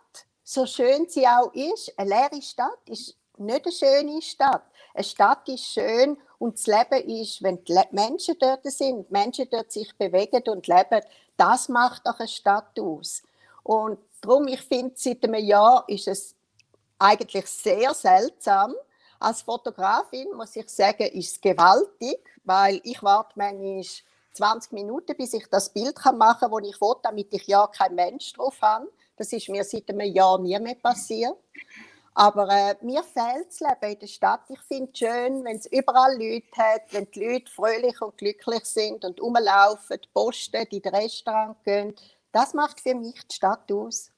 so 0.43 0.65
schön 0.65 1.07
sie 1.07 1.25
auch 1.25 1.53
ist, 1.53 1.97
eine 1.97 2.09
leere 2.09 2.41
Stadt 2.41 2.79
ist 2.85 3.15
nicht 3.39 3.65
eine 3.65 3.71
schöne 3.73 4.21
Stadt. 4.21 4.63
Eine 4.93 5.03
Stadt 5.03 5.47
ist 5.49 5.65
schön 5.65 6.17
und 6.37 6.55
das 6.55 6.67
Leben 6.67 7.09
ist, 7.21 7.43
wenn 7.43 7.63
die 7.63 7.79
Menschen 7.91 8.35
dort 8.39 8.63
sind, 8.65 9.09
Menschen 9.11 9.47
dort 9.49 9.71
sich 9.71 9.95
bewegen 9.97 10.43
und 10.47 10.67
leben, 10.67 11.01
das 11.37 11.69
macht 11.69 12.05
auch 12.05 12.19
eine 12.19 12.27
Stadt 12.27 12.79
aus. 12.79 13.21
Und 13.63 13.99
darum, 14.21 14.47
ich 14.47 14.61
finde, 14.61 14.93
seit 14.95 15.23
einem 15.23 15.43
Jahr 15.45 15.83
ist 15.87 16.07
es 16.07 16.35
eigentlich 16.97 17.45
sehr 17.47 17.93
seltsam. 17.93 18.73
Als 19.19 19.41
Fotografin 19.41 20.31
muss 20.35 20.55
ich 20.55 20.69
sagen, 20.69 21.07
ist 21.07 21.33
es 21.33 21.41
gewaltig, 21.41 22.19
weil 22.43 22.81
ich 22.83 23.01
warte 23.03 23.33
manchmal 23.35 23.83
20 24.33 24.71
Minuten, 24.71 25.15
bis 25.17 25.33
ich 25.33 25.47
das 25.47 25.69
Bild 25.69 25.97
machen 26.13 26.49
kann, 26.49 26.51
das 26.51 26.69
ich 26.69 26.81
will, 26.81 26.95
damit 27.03 27.33
ich 27.33 27.47
ja 27.47 27.67
kein 27.67 27.95
Mensch 27.95 28.33
drauf 28.33 28.57
habe. 28.61 28.89
Das 29.17 29.33
ist 29.33 29.49
mir 29.49 29.63
seit 29.63 29.89
einem 29.89 30.13
Jahr 30.13 30.39
nie 30.39 30.57
mehr 30.59 30.75
passiert. 30.75 31.35
Aber 32.19 32.49
äh, 32.49 32.75
mir 32.81 33.01
fehlt 33.01 33.47
das 33.47 33.61
Leben 33.61 33.93
in 33.93 33.99
der 33.99 34.07
Stadt. 34.07 34.41
Ich 34.49 34.59
finde 34.67 34.91
es 34.91 34.99
schön, 34.99 35.41
wenn 35.45 35.55
es 35.55 35.67
überall 35.67 36.21
Leute 36.21 36.47
hat, 36.57 36.81
wenn 36.91 37.09
die 37.11 37.25
Leute 37.25 37.49
fröhlich 37.49 38.01
und 38.01 38.17
glücklich 38.17 38.65
sind 38.65 39.05
und 39.05 39.21
rumlaufen, 39.21 40.01
posten, 40.13 40.67
in 40.69 40.81
die 40.81 40.89
Restaurants 40.89 41.63
gehen. 41.63 41.95
Das 42.33 42.53
macht 42.53 42.81
für 42.81 42.93
mich 42.93 43.25
die 43.25 43.35
Stadt 43.35 43.71
aus. 43.71 44.11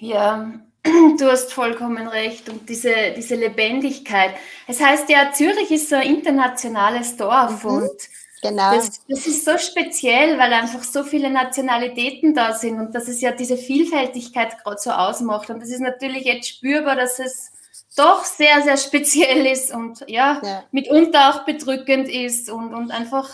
Ja, 0.00 0.52
du 0.82 1.30
hast 1.30 1.52
vollkommen 1.52 2.08
recht. 2.08 2.48
Und 2.48 2.68
diese, 2.68 3.12
diese 3.16 3.36
Lebendigkeit. 3.36 4.34
Es 4.66 4.80
heißt 4.80 5.08
ja, 5.08 5.30
Zürich 5.32 5.70
ist 5.70 5.90
so 5.90 5.94
ein 5.94 6.12
internationales 6.12 7.16
Dorf 7.16 7.62
mhm. 7.62 7.70
und 7.70 8.00
Genau. 8.42 8.74
Das, 8.74 9.00
das, 9.08 9.26
ist 9.26 9.44
so 9.44 9.58
speziell, 9.58 10.38
weil 10.38 10.52
einfach 10.52 10.84
so 10.84 11.02
viele 11.02 11.30
Nationalitäten 11.30 12.34
da 12.34 12.52
sind 12.52 12.78
und 12.78 12.94
dass 12.94 13.08
es 13.08 13.20
ja 13.20 13.32
diese 13.32 13.56
Vielfältigkeit 13.56 14.62
gerade 14.62 14.78
so 14.78 14.90
ausmacht. 14.90 15.50
Und 15.50 15.60
das 15.60 15.70
ist 15.70 15.80
natürlich 15.80 16.24
jetzt 16.24 16.48
spürbar, 16.48 16.94
dass 16.94 17.18
es 17.18 17.50
doch 17.96 18.24
sehr, 18.24 18.62
sehr 18.62 18.76
speziell 18.76 19.46
ist 19.46 19.74
und 19.74 20.04
ja, 20.06 20.40
ja. 20.44 20.64
mitunter 20.70 21.30
auch 21.30 21.44
bedrückend 21.44 22.08
ist 22.08 22.48
und, 22.48 22.72
und 22.74 22.90
einfach 22.92 23.28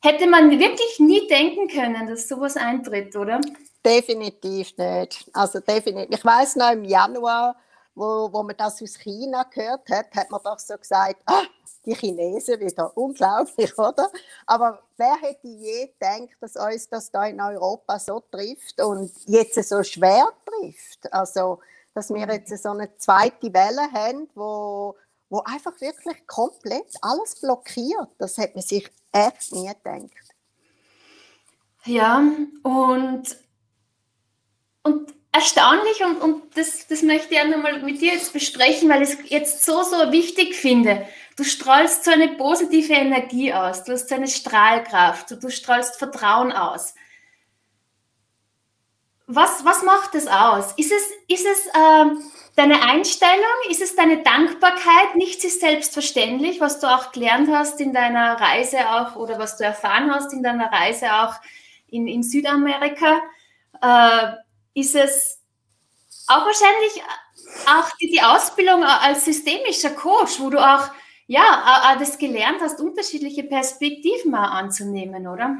hätte 0.00 0.28
man 0.28 0.50
wirklich 0.50 0.98
nie 1.00 1.26
denken 1.26 1.66
können, 1.68 2.06
dass 2.06 2.28
sowas 2.28 2.56
eintritt, 2.56 3.16
oder? 3.16 3.40
Definitiv 3.84 4.76
nicht. 4.76 5.28
Also 5.32 5.60
definitiv. 5.60 6.16
Ich 6.16 6.24
weiß 6.24 6.56
noch 6.56 6.70
im 6.70 6.84
Januar, 6.84 7.56
wo, 7.98 8.32
wo 8.32 8.42
man 8.42 8.56
das 8.56 8.80
aus 8.82 8.94
China 8.98 9.42
gehört 9.44 9.88
hat, 9.90 10.14
hat 10.14 10.30
man 10.30 10.40
doch 10.42 10.58
so 10.58 10.76
gesagt, 10.76 11.20
ah, 11.26 11.42
die 11.84 11.94
Chinesen 11.94 12.60
wieder. 12.60 12.96
Unglaublich, 12.96 13.76
oder? 13.78 14.10
Aber 14.46 14.82
wer 14.96 15.16
hätte 15.16 15.48
je 15.48 15.86
gedacht, 15.88 16.36
dass 16.40 16.56
uns 16.56 16.88
das 16.88 17.10
da 17.10 17.26
in 17.26 17.40
Europa 17.40 17.98
so 17.98 18.20
trifft 18.30 18.80
und 18.80 19.10
jetzt 19.26 19.62
so 19.68 19.82
schwer 19.82 20.28
trifft? 20.44 21.12
Also, 21.12 21.60
dass 21.94 22.10
wir 22.10 22.26
jetzt 22.32 22.56
so 22.62 22.70
eine 22.70 22.96
zweite 22.96 23.52
Welle 23.52 23.90
haben, 23.92 24.28
wo, 24.34 24.94
wo 25.28 25.40
einfach 25.40 25.80
wirklich 25.80 26.26
komplett 26.26 26.96
alles 27.00 27.40
blockiert. 27.40 28.08
Das 28.18 28.38
hätte 28.38 28.54
man 28.54 28.62
sich 28.62 28.88
echt 29.12 29.52
nie 29.52 29.68
gedacht. 29.68 30.34
Ja, 31.84 32.18
und, 32.62 33.36
und 34.82 35.17
erstaunlich 35.38 36.04
und, 36.04 36.20
und 36.20 36.56
das, 36.56 36.86
das 36.88 37.02
möchte 37.02 37.34
ich 37.34 37.40
auch 37.40 37.46
nochmal 37.46 37.80
mit 37.80 38.00
dir 38.00 38.12
jetzt 38.12 38.32
besprechen, 38.32 38.88
weil 38.88 39.02
ich 39.02 39.10
es 39.10 39.30
jetzt 39.30 39.64
so, 39.64 39.82
so 39.82 40.10
wichtig 40.12 40.54
finde. 40.54 41.06
Du 41.36 41.44
strahlst 41.44 42.04
so 42.04 42.10
eine 42.10 42.28
positive 42.28 42.92
Energie 42.92 43.52
aus, 43.52 43.84
du 43.84 43.92
hast 43.92 44.08
so 44.08 44.16
eine 44.16 44.26
Strahlkraft, 44.26 45.30
du, 45.30 45.36
du 45.36 45.50
strahlst 45.50 45.96
Vertrauen 45.96 46.52
aus. 46.52 46.94
Was, 49.28 49.64
was 49.64 49.82
macht 49.82 50.14
das 50.14 50.26
aus? 50.26 50.72
Ist 50.76 50.90
es, 50.90 51.02
ist 51.28 51.46
es 51.46 51.66
äh, 51.66 52.06
deine 52.56 52.82
Einstellung? 52.82 53.36
Ist 53.68 53.82
es 53.82 53.94
deine 53.94 54.22
Dankbarkeit? 54.22 55.14
Nichts 55.16 55.44
ist 55.44 55.60
selbstverständlich, 55.60 56.60
was 56.60 56.80
du 56.80 56.86
auch 56.86 57.12
gelernt 57.12 57.48
hast 57.52 57.80
in 57.80 57.92
deiner 57.92 58.40
Reise 58.40 58.78
auch 58.90 59.16
oder 59.16 59.38
was 59.38 59.58
du 59.58 59.64
erfahren 59.64 60.12
hast 60.12 60.32
in 60.32 60.42
deiner 60.42 60.72
Reise 60.72 61.12
auch 61.12 61.34
in, 61.88 62.08
in 62.08 62.22
Südamerika. 62.22 63.20
Äh, 63.82 64.47
ist 64.78 64.94
es 64.94 65.38
auch 66.26 66.44
wahrscheinlich 66.44 67.02
auch 67.66 67.90
die, 68.00 68.10
die 68.10 68.22
Ausbildung 68.22 68.84
als 68.84 69.24
systemischer 69.24 69.90
Coach, 69.90 70.38
wo 70.40 70.50
du 70.50 70.58
auch 70.58 70.90
ja, 71.26 71.96
das 71.98 72.16
gelernt 72.16 72.60
hast, 72.60 72.80
unterschiedliche 72.80 73.44
Perspektiven 73.44 74.30
mal 74.30 74.46
anzunehmen, 74.46 75.26
oder? 75.26 75.58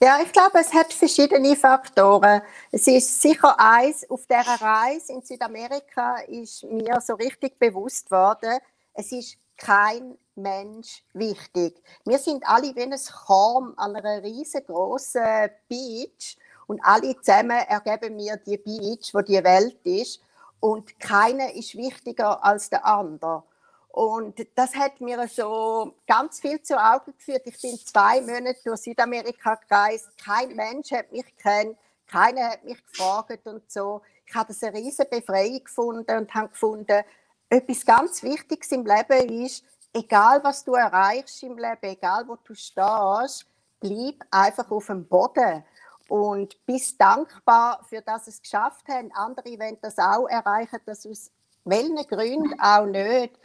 Ja, 0.00 0.20
ich 0.22 0.30
glaube, 0.30 0.60
es 0.60 0.72
hat 0.72 0.92
verschiedene 0.92 1.56
Faktoren. 1.56 2.42
Es 2.70 2.86
ist 2.86 3.20
sicher 3.20 3.58
eins, 3.58 4.08
auf 4.08 4.24
der 4.26 4.46
Reise 4.46 5.12
in 5.12 5.22
Südamerika 5.22 6.18
ist 6.28 6.62
mir 6.64 7.00
so 7.00 7.14
richtig 7.14 7.58
bewusst 7.58 8.08
worden, 8.10 8.58
es 8.94 9.10
ist 9.10 9.36
kein 9.56 10.16
Mensch 10.36 11.02
wichtig. 11.12 11.82
Wir 12.04 12.18
sind 12.18 12.46
alle 12.46 12.74
wie 12.74 12.82
ein 12.82 12.94
Korn 13.26 13.74
an 13.76 13.96
einer 13.96 14.22
riesengroßen 14.22 15.50
Beach 15.68 16.36
und 16.66 16.80
alle 16.82 17.16
zusammen 17.20 17.58
ergeben 17.68 18.16
mir 18.16 18.36
die 18.36 18.58
Beach, 18.58 19.10
wo 19.12 19.20
die 19.20 19.42
Welt 19.42 19.78
ist 19.84 20.20
und 20.60 20.98
keiner 20.98 21.52
ist 21.54 21.76
wichtiger 21.76 22.42
als 22.44 22.70
der 22.70 22.86
andere. 22.86 23.42
Und 23.88 24.44
das 24.56 24.74
hat 24.74 25.00
mir 25.00 25.28
so 25.28 25.94
ganz 26.06 26.40
viel 26.40 26.60
zu 26.62 26.76
Augen 26.76 27.14
geführt. 27.16 27.42
Ich 27.44 27.60
bin 27.62 27.78
zwei 27.78 28.20
Monate 28.22 28.58
durch 28.64 28.80
Südamerika 28.80 29.54
gereist. 29.68 30.08
Kein 30.18 30.56
Mensch 30.56 30.90
hat 30.90 31.12
mich 31.12 31.36
kennt, 31.36 31.76
keiner 32.08 32.50
hat 32.50 32.64
mich 32.64 32.84
gefragt 32.86 33.46
und 33.46 33.70
so. 33.70 34.02
Ich 34.26 34.34
habe 34.34 34.52
eine 34.60 34.74
riesige 34.74 35.08
Befreiung 35.08 35.62
gefunden 35.62 36.16
und 36.16 36.34
habe 36.34 36.48
gefunden, 36.48 37.04
etwas 37.48 37.84
ganz 37.84 38.22
Wichtiges 38.24 38.72
im 38.72 38.84
Leben 38.84 39.44
ist, 39.44 39.64
egal 39.92 40.42
was 40.42 40.64
du 40.64 40.74
erreichst 40.74 41.42
im 41.44 41.56
Leben, 41.56 41.78
egal 41.82 42.26
wo 42.26 42.36
du 42.36 42.54
stehst, 42.54 43.46
bleib 43.78 44.24
einfach 44.30 44.70
auf 44.70 44.86
dem 44.86 45.06
Boden 45.06 45.62
und 46.08 46.64
bist 46.66 47.00
dankbar 47.00 47.80
für 47.88 48.02
das 48.02 48.26
es 48.26 48.40
geschafft 48.40 48.86
haben. 48.88 49.10
Andere 49.12 49.58
wollen 49.58 49.78
das 49.80 49.98
auch 49.98 50.26
erreichen, 50.26 50.78
das 50.86 51.06
aus 51.06 51.30
welchen 51.64 51.96
Gründen 51.96 52.60
auch 52.60 52.86
nicht. 52.86 53.38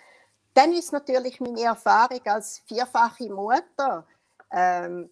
Dann 0.53 0.73
ist 0.73 0.91
natürlich 0.91 1.39
meine 1.39 1.61
Erfahrung 1.61 2.21
als 2.25 2.59
vierfache 2.65 3.29
Mutter. 3.29 4.05
Ähm, 4.51 5.09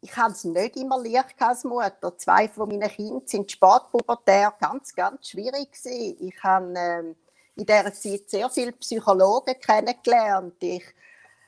ich 0.00 0.16
habe 0.16 0.32
es 0.32 0.42
nicht 0.42 0.76
immer 0.76 0.98
leicht 0.98 1.40
als 1.40 1.62
Mutter. 1.62 2.18
Zwei 2.18 2.48
von 2.48 2.68
meinen 2.68 2.90
Kindern 2.90 3.22
sind 3.24 3.50
sportpubertär, 3.50 4.52
ganz, 4.58 4.94
ganz 4.94 5.28
schwierig 5.28 5.70
gewesen. 5.72 6.16
Ich 6.26 6.42
habe 6.42 6.74
ähm, 6.76 7.16
in 7.54 7.66
dieser 7.66 7.92
Zeit 7.92 8.28
sehr 8.28 8.50
viele 8.50 8.72
Psychologen 8.72 9.54
kennengelernt. 9.60 10.56
Ich 10.60 10.84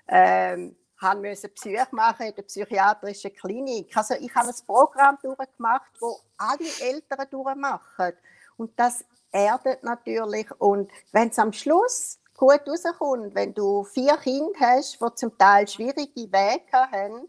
ähm, 0.06 0.76
musste 1.12 1.48
Psych 1.48 1.92
machen 1.92 2.26
in 2.26 2.34
der 2.34 2.42
psychiatrischen 2.42 3.34
Klinik. 3.34 3.96
Also 3.96 4.14
ich 4.14 4.34
habe 4.34 4.48
ein 4.48 4.54
Programm 4.66 5.18
durchgemacht, 5.22 5.90
wo 6.00 6.18
alle 6.38 6.68
Eltern 6.80 7.26
durchmachen. 7.30 8.12
Und 8.56 8.72
das 8.76 9.04
erdet 9.32 9.82
natürlich. 9.82 10.50
Und 10.58 10.90
wenn 11.12 11.28
es 11.28 11.38
am 11.38 11.52
Schluss 11.52 12.18
gut 12.36 12.60
rauskommt, 12.66 13.34
wenn 13.34 13.54
du 13.54 13.84
vier 13.84 14.16
Kinder 14.16 14.58
hast, 14.60 15.00
die 15.00 15.14
zum 15.14 15.36
Teil 15.36 15.68
schwierige 15.68 16.32
Wege 16.32 16.90
haben 16.92 17.28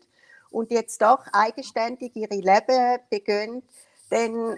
und 0.52 0.72
jetzt 0.72 1.02
doch 1.02 1.26
eigenständig 1.34 2.16
ihre 2.16 2.36
Leben 2.36 3.00
beginnen, 3.10 3.64
dann 4.10 4.58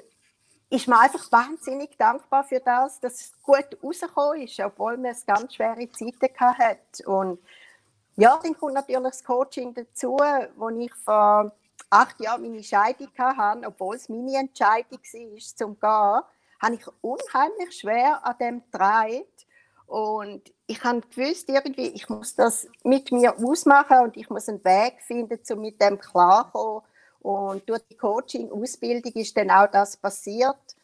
ist 0.69 0.88
man 0.88 1.00
einfach 1.00 1.31
wahnsinnig 1.31 1.97
dankbar 1.97 2.43
für 2.43 2.59
das, 2.59 3.00
dass 3.00 3.13
es 3.13 3.31
gut 3.41 3.77
rausgekommen 3.81 4.41
ist, 4.41 4.59
obwohl 4.59 4.97
man 4.97 5.12
es 5.12 5.25
ganz 5.25 5.55
schwere 5.55 5.89
Zeiten 5.91 6.39
hat. 6.39 7.05
Und 7.05 7.39
ja, 8.17 8.39
dann 8.41 8.57
kommt 8.57 8.74
natürlich 8.74 9.03
das 9.03 9.24
Coaching 9.24 9.74
dazu, 9.74 10.17
wo 10.55 10.69
ich 10.69 10.93
vor 10.95 11.51
acht 11.89 12.19
Jahren 12.19 12.41
meine 12.41 12.63
Scheidung 12.63 13.09
hatte, 13.17 13.67
obwohl 13.67 13.95
es 13.95 14.09
meine 14.09 14.38
Entscheidung 14.38 15.00
war, 15.00 15.39
zum 15.55 15.79
Gehen, 15.79 16.21
habe 16.59 16.75
ich 16.75 16.88
unheimlich 17.01 17.79
schwer 17.79 18.25
an 18.25 18.36
dem 18.39 18.63
gedreht. 18.71 19.45
Und 19.86 20.51
ich 20.65 20.83
habe 20.83 21.01
gewusst, 21.01 21.47
irgendwie, 21.47 21.89
ich 21.89 22.09
muss 22.09 22.36
das 22.36 22.67
mit 22.83 23.12
mir 23.12 23.38
ausmachen 23.38 24.00
und 24.00 24.17
ich 24.17 24.29
muss 24.29 24.50
einen 24.50 24.63
Weg 24.65 25.01
finden, 25.01 25.39
um 25.51 25.62
mit 25.62 25.79
dem 25.81 25.97
klarzukommen. 25.97 26.81
Und 27.21 27.69
durch 27.69 27.81
die 27.89 27.97
Coaching-Ausbildung 27.97 29.13
ist 29.13 29.38
dann 29.38 29.51
auch 29.51 29.67
das 29.67 29.95
passiert. 29.95 30.75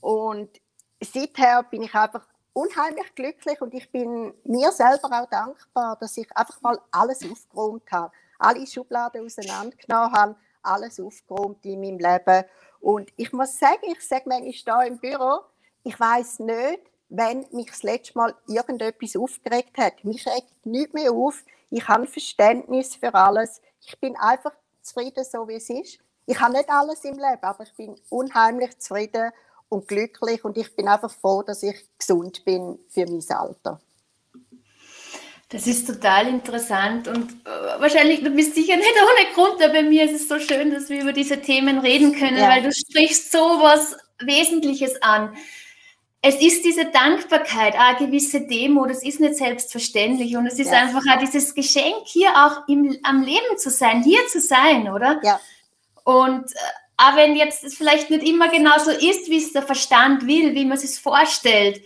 Und 0.00 0.60
seither 1.00 1.62
bin 1.62 1.82
ich 1.82 1.94
einfach 1.94 2.26
unheimlich 2.52 3.14
glücklich 3.14 3.60
und 3.60 3.74
ich 3.74 3.90
bin 3.90 4.34
mir 4.44 4.72
selber 4.72 5.08
auch 5.22 5.28
dankbar, 5.28 5.96
dass 6.00 6.16
ich 6.16 6.28
einfach 6.36 6.60
mal 6.62 6.80
alles 6.90 7.20
aufgeräumt 7.30 7.90
habe, 7.90 8.12
alle 8.38 8.66
Schubladen 8.66 9.24
auseinandergenommen 9.24 10.12
habe, 10.12 10.36
alles 10.62 11.00
aufgeräumt 11.00 11.64
in 11.64 11.80
meinem 11.80 11.98
Leben. 11.98 12.44
Und 12.80 13.12
ich 13.16 13.32
muss 13.32 13.58
sagen, 13.58 13.82
ich 13.84 14.06
sage 14.06 14.24
manchmal 14.26 14.84
hier 14.84 14.92
im 14.92 14.98
Büro, 14.98 15.40
ich 15.82 15.98
weiß 15.98 16.40
nicht, 16.40 16.80
wenn 17.08 17.46
mich 17.50 17.66
das 17.66 17.82
letzte 17.82 18.16
Mal 18.16 18.34
irgendetwas 18.46 19.16
aufgeregt 19.16 19.76
hat. 19.78 20.04
Mich 20.04 20.26
regt 20.26 20.64
nichts 20.64 20.94
mehr 20.94 21.12
auf. 21.12 21.44
Ich 21.70 21.86
habe 21.86 22.06
Verständnis 22.06 22.94
für 22.94 23.12
alles. 23.14 23.60
Ich 23.80 23.98
bin 23.98 24.16
einfach 24.16 24.52
zufrieden, 24.82 25.24
so 25.24 25.46
wie 25.48 25.54
es 25.54 25.68
ist. 25.68 25.98
Ich 26.26 26.40
habe 26.40 26.52
nicht 26.52 26.70
alles 26.70 27.04
im 27.04 27.14
Leben, 27.16 27.42
aber 27.42 27.64
ich 27.64 27.74
bin 27.74 27.96
unheimlich 28.08 28.78
zufrieden 28.78 29.32
und 29.70 29.88
glücklich 29.88 30.44
und 30.44 30.58
ich 30.58 30.74
bin 30.76 30.88
einfach 30.88 31.10
froh, 31.10 31.42
dass 31.42 31.62
ich 31.62 31.76
gesund 31.98 32.44
bin 32.44 32.78
für 32.88 33.06
mein 33.06 33.24
Alter. 33.30 33.80
Das 35.48 35.66
ist 35.66 35.86
total 35.86 36.28
interessant 36.28 37.08
und 37.08 37.32
äh, 37.44 37.80
wahrscheinlich, 37.80 38.22
du 38.22 38.30
bist 38.30 38.54
sicher 38.54 38.76
nicht 38.76 38.94
ohne 39.02 39.34
Grund, 39.34 39.62
aber 39.62 39.74
bei 39.74 39.82
mir 39.82 40.04
ist 40.04 40.14
es 40.14 40.28
so 40.28 40.38
schön, 40.38 40.70
dass 40.70 40.88
wir 40.88 41.02
über 41.02 41.12
diese 41.12 41.40
Themen 41.40 41.78
reden 41.78 42.12
können, 42.14 42.38
ja. 42.38 42.48
weil 42.48 42.62
du 42.62 42.72
sprichst 42.72 43.32
so 43.32 43.38
was 43.38 43.96
Wesentliches 44.20 45.02
an. 45.02 45.34
Es 46.22 46.40
ist 46.40 46.64
diese 46.64 46.84
Dankbarkeit, 46.84 47.74
eine 47.76 47.98
gewisse 47.98 48.42
Demo, 48.42 48.86
das 48.86 49.02
ist 49.02 49.18
nicht 49.18 49.36
selbstverständlich 49.36 50.36
und 50.36 50.46
es 50.46 50.58
ist 50.58 50.70
ja. 50.70 50.82
einfach 50.82 51.02
auch 51.10 51.18
dieses 51.18 51.52
Geschenk, 51.54 51.96
hier 52.04 52.28
auch 52.30 52.68
im, 52.68 52.96
am 53.02 53.22
Leben 53.22 53.56
zu 53.56 53.70
sein, 53.70 54.04
hier 54.04 54.20
zu 54.28 54.40
sein, 54.40 54.88
oder? 54.92 55.18
Ja. 55.24 55.40
Und 56.04 56.44
auch 57.00 57.16
wenn 57.16 57.34
jetzt 57.34 57.64
es 57.64 57.74
vielleicht 57.74 58.10
nicht 58.10 58.26
immer 58.26 58.48
genau 58.50 58.78
so 58.78 58.90
ist, 58.90 59.30
wie 59.30 59.38
es 59.38 59.52
der 59.52 59.62
Verstand 59.62 60.26
will, 60.26 60.54
wie 60.54 60.66
man 60.66 60.76
es 60.76 60.82
sich 60.82 61.00
vorstellt, 61.00 61.82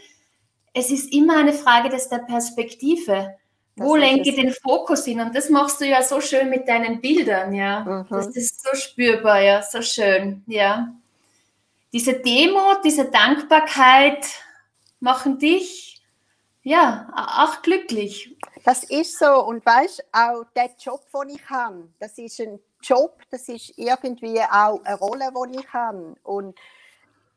es 0.72 0.90
ist 0.90 1.12
immer 1.12 1.38
eine 1.38 1.52
Frage 1.52 1.88
des 1.88 2.08
der 2.08 2.18
Perspektive. 2.18 3.36
Das 3.76 3.86
Wo 3.86 3.94
lenke 3.94 4.28
ich 4.28 4.34
den 4.34 4.52
Fokus 4.52 5.04
hin? 5.04 5.20
Und 5.20 5.34
das 5.34 5.50
machst 5.50 5.80
du 5.80 5.86
ja 5.86 6.02
so 6.02 6.20
schön 6.20 6.50
mit 6.50 6.68
deinen 6.68 7.00
Bildern, 7.00 7.54
ja. 7.54 7.80
Mhm. 7.80 8.06
Das 8.10 8.28
ist 8.28 8.62
so 8.62 8.76
spürbar, 8.76 9.40
ja, 9.40 9.62
so 9.62 9.82
schön, 9.82 10.42
ja. 10.46 10.92
Diese 11.92 12.14
Demut, 12.14 12.84
diese 12.84 13.04
Dankbarkeit 13.04 14.26
machen 14.98 15.38
dich, 15.38 16.02
ja, 16.62 17.08
auch 17.14 17.62
glücklich. 17.62 18.33
Das 18.64 18.82
ist 18.84 19.18
so. 19.18 19.44
Und 19.44 19.64
weißt 19.64 20.04
auch 20.10 20.44
der 20.56 20.70
Job, 20.78 21.02
den 21.12 21.36
ich 21.36 21.50
habe, 21.50 21.88
das 22.00 22.18
ist 22.18 22.40
ein 22.40 22.58
Job, 22.82 23.20
das 23.30 23.48
ist 23.48 23.74
irgendwie 23.76 24.40
auch 24.40 24.82
eine 24.84 24.98
Rolle, 24.98 25.30
die 25.52 25.60
ich 25.60 25.72
habe. 25.72 26.16
Und 26.22 26.58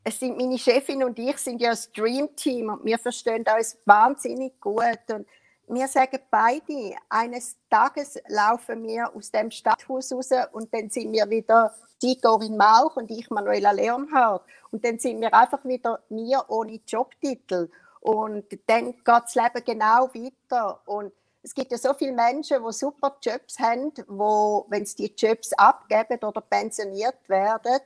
es 0.03 0.19
sind 0.19 0.37
meine 0.37 0.57
Chefin 0.57 1.03
und 1.03 1.19
ich 1.19 1.37
sind 1.37 1.61
ja 1.61 1.71
ein 1.71 1.77
Dream-Team 1.95 2.69
und 2.69 2.85
wir 2.85 2.97
verstehen 2.97 3.43
uns 3.57 3.77
wahnsinnig 3.85 4.59
gut. 4.61 4.99
Und 5.09 5.27
wir 5.67 5.87
sagen 5.89 6.19
beide, 6.31 6.95
eines 7.09 7.57
Tages 7.69 8.17
laufen 8.29 8.87
wir 8.87 9.13
aus 9.13 9.29
dem 9.29 9.51
Stadthaus 9.51 10.13
raus 10.13 10.29
und 10.53 10.73
dann 10.73 10.89
sind 10.89 11.11
wir 11.11 11.29
wieder 11.29 11.75
die 12.01 12.17
Corinne 12.21 12.55
Mauch 12.55 12.95
und 12.95 13.11
ich 13.11 13.29
Manuela 13.29 13.71
Leonhardt. 13.71 14.45
Und 14.71 14.85
dann 14.85 14.97
sind 14.97 15.19
wir 15.19 15.33
einfach 15.33 15.63
wieder 15.65 15.99
wir 16.09 16.45
ohne 16.47 16.79
Jobtitel. 16.87 17.69
Und 18.07 18.45
dann 18.67 18.93
geht 18.93 19.05
das 19.05 19.35
Leben 19.35 19.65
genau 19.65 20.09
weiter. 20.13 20.79
Und 20.85 21.11
es 21.43 21.53
gibt 21.53 21.73
ja 21.73 21.77
so 21.77 21.93
viele 21.93 22.13
Menschen, 22.13 22.63
die 22.65 22.71
super 22.71 23.17
Jobs 23.21 23.59
haben, 23.59 23.91
wo, 24.07 24.65
wenn 24.69 24.85
sie 24.85 24.95
die 24.95 25.13
Jobs 25.13 25.51
abgeben 25.51 26.23
oder 26.23 26.39
pensioniert 26.39 27.27
werden, 27.27 27.81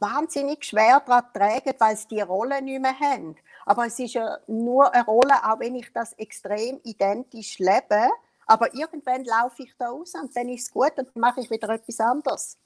wahnsinnig 0.00 0.66
schwer 0.66 1.00
daran 1.00 1.32
tragen, 1.32 1.72
weil 1.78 1.96
sie 1.96 2.08
die 2.08 2.20
Rolle 2.20 2.60
nicht 2.60 2.82
mehr 2.82 3.00
haben. 3.00 3.36
Aber 3.64 3.86
es 3.86 3.98
ist 3.98 4.12
ja 4.12 4.36
nur 4.46 4.92
eine 4.92 5.06
Rolle, 5.06 5.42
auch 5.42 5.60
wenn 5.60 5.76
ich 5.76 5.90
das 5.94 6.12
extrem 6.12 6.78
identisch 6.84 7.58
lebe. 7.58 8.10
Aber 8.46 8.74
irgendwann 8.74 9.24
laufe 9.24 9.62
ich 9.62 9.74
da 9.78 9.88
aus 9.88 10.12
und 10.14 10.36
dann 10.36 10.50
ist 10.50 10.66
es 10.66 10.70
gut 10.70 10.92
und 10.98 11.16
mache 11.16 11.40
ich 11.40 11.50
wieder 11.50 11.70
etwas 11.70 12.00
anderes. 12.00 12.58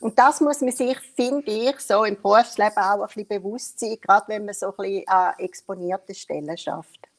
Und 0.00 0.18
das 0.18 0.40
muss 0.40 0.60
man 0.60 0.72
sich, 0.72 0.98
finde 1.16 1.50
ich, 1.50 1.78
so 1.80 2.04
im 2.04 2.20
Berufsleben 2.20 2.78
auch 2.78 3.00
ein 3.00 3.06
bisschen 3.06 3.28
bewusst 3.28 3.80
sein, 3.80 3.98
gerade 4.00 4.28
wenn 4.28 4.44
man 4.44 4.54
so 4.54 4.66
ein 4.66 4.76
bisschen 4.76 5.08
an 5.08 5.34
exponierte 5.38 6.14
Stellen 6.14 6.56
schafft 6.56 7.10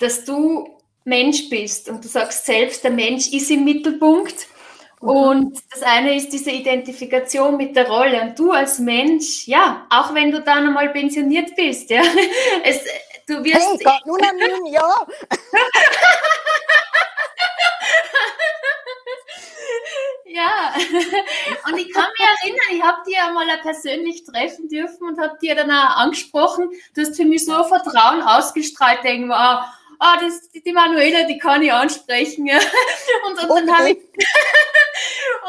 dass 0.00 0.24
du 0.24 0.78
Mensch 1.04 1.48
bist 1.48 1.88
und 1.88 2.04
du 2.04 2.08
sagst 2.08 2.44
selbst, 2.46 2.82
der 2.82 2.90
Mensch 2.90 3.32
ist 3.32 3.50
im 3.50 3.64
Mittelpunkt. 3.64 4.46
Mhm. 5.00 5.08
Und 5.08 5.58
das 5.70 5.82
eine 5.82 6.16
ist 6.16 6.30
diese 6.32 6.50
Identifikation 6.50 7.56
mit 7.56 7.76
der 7.76 7.88
Rolle. 7.88 8.20
Und 8.22 8.38
du 8.38 8.50
als 8.50 8.78
Mensch, 8.78 9.46
ja, 9.46 9.86
auch 9.90 10.14
wenn 10.14 10.30
du 10.30 10.40
dann 10.40 10.66
einmal 10.66 10.88
pensioniert 10.90 11.54
bist, 11.54 11.90
ja, 11.90 12.02
es, 12.64 12.80
du 13.26 13.44
wirst. 13.44 13.60
Hey 13.60 13.78
Gott, 13.84 14.06
nun 14.06 14.20
an 14.20 14.66
ja. 14.66 15.06
und 21.66 21.78
ich 21.78 21.92
kann 21.92 22.08
mich 22.18 22.26
erinnern, 22.42 22.70
ich 22.72 22.82
habe 22.82 23.02
dir 23.06 23.24
einmal 23.24 23.46
persönlich 23.62 24.24
treffen 24.24 24.68
dürfen 24.68 25.08
und 25.08 25.18
habe 25.18 25.38
dir 25.40 25.54
dann 25.54 25.70
auch 25.70 25.96
angesprochen. 25.96 26.70
Du 26.94 27.02
hast 27.02 27.16
für 27.16 27.24
mich 27.24 27.44
so 27.44 27.64
Vertrauen 27.64 28.22
ausgestrahlt, 28.22 29.04
denken 29.04 29.28
wir, 29.28 29.36
ah, 29.36 29.74
ah, 29.98 30.16
das, 30.20 30.48
die, 30.50 30.62
die 30.62 30.72
Manuela, 30.72 31.24
die 31.24 31.38
kann 31.38 31.62
ich 31.62 31.72
ansprechen. 31.72 32.46
Ja. 32.46 32.58
Und, 33.26 33.42
und 33.42 33.48
dann 33.48 33.78
habe 33.78 33.90
ich. 33.90 33.96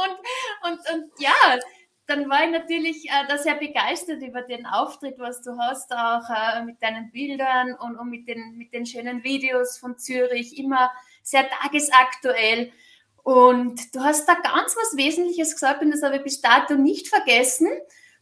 und, 0.03 0.71
und, 0.71 0.79
und 0.93 1.11
ja, 1.19 1.59
dann 2.07 2.29
war 2.29 2.43
ich 2.43 2.51
natürlich 2.51 3.09
äh, 3.09 3.27
da 3.27 3.37
sehr 3.37 3.55
begeistert 3.55 4.21
über 4.21 4.41
den 4.41 4.65
Auftritt, 4.65 5.17
was 5.17 5.41
du 5.41 5.57
hast, 5.57 5.91
auch 5.93 6.29
äh, 6.29 6.63
mit 6.63 6.81
deinen 6.83 7.11
Bildern 7.11 7.73
und, 7.73 7.95
und 7.95 8.09
mit, 8.09 8.27
den, 8.27 8.57
mit 8.57 8.73
den 8.73 8.85
schönen 8.85 9.23
Videos 9.23 9.77
von 9.77 9.97
Zürich, 9.97 10.57
immer 10.57 10.91
sehr 11.23 11.47
tagesaktuell. 11.49 12.71
Und 13.23 13.93
du 13.93 14.01
hast 14.01 14.27
da 14.27 14.33
ganz 14.35 14.75
was 14.75 14.97
Wesentliches 14.97 15.53
gesagt 15.53 15.81
und 15.81 15.91
das 15.91 16.01
habe 16.01 16.17
ich 16.17 16.23
bis 16.23 16.41
dato 16.41 16.75
nicht 16.75 17.07
vergessen. 17.07 17.69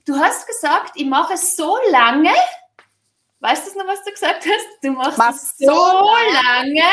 Du 0.05 0.17
hast 0.17 0.47
gesagt, 0.47 0.93
ich 0.95 1.05
mache 1.05 1.33
es 1.33 1.55
so 1.55 1.77
lange, 1.89 2.33
Weißt 3.41 3.73
du 3.73 3.79
noch, 3.79 3.87
was 3.87 4.03
du 4.03 4.11
gesagt 4.11 4.45
hast? 4.45 4.67
Du 4.83 4.91
machst 4.91 5.17
Mach 5.17 5.33
es 5.33 5.55
so 5.57 5.71
lange, 5.71 6.83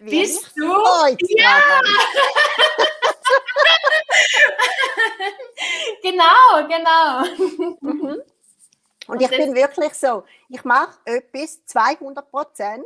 bis 0.00 0.52
du. 0.54 0.72
Ja! 1.36 1.60
genau, 6.02 6.68
genau. 6.68 7.24
Mhm. 7.80 8.22
Und, 9.08 9.20
ich 9.20 9.30
bin 9.30 9.54
wirklich 9.54 9.94
so, 9.94 10.22
ich 10.48 10.62
mache 10.64 10.96
etwas 11.04 11.64
200 11.66 12.30
Prozent, 12.30 12.84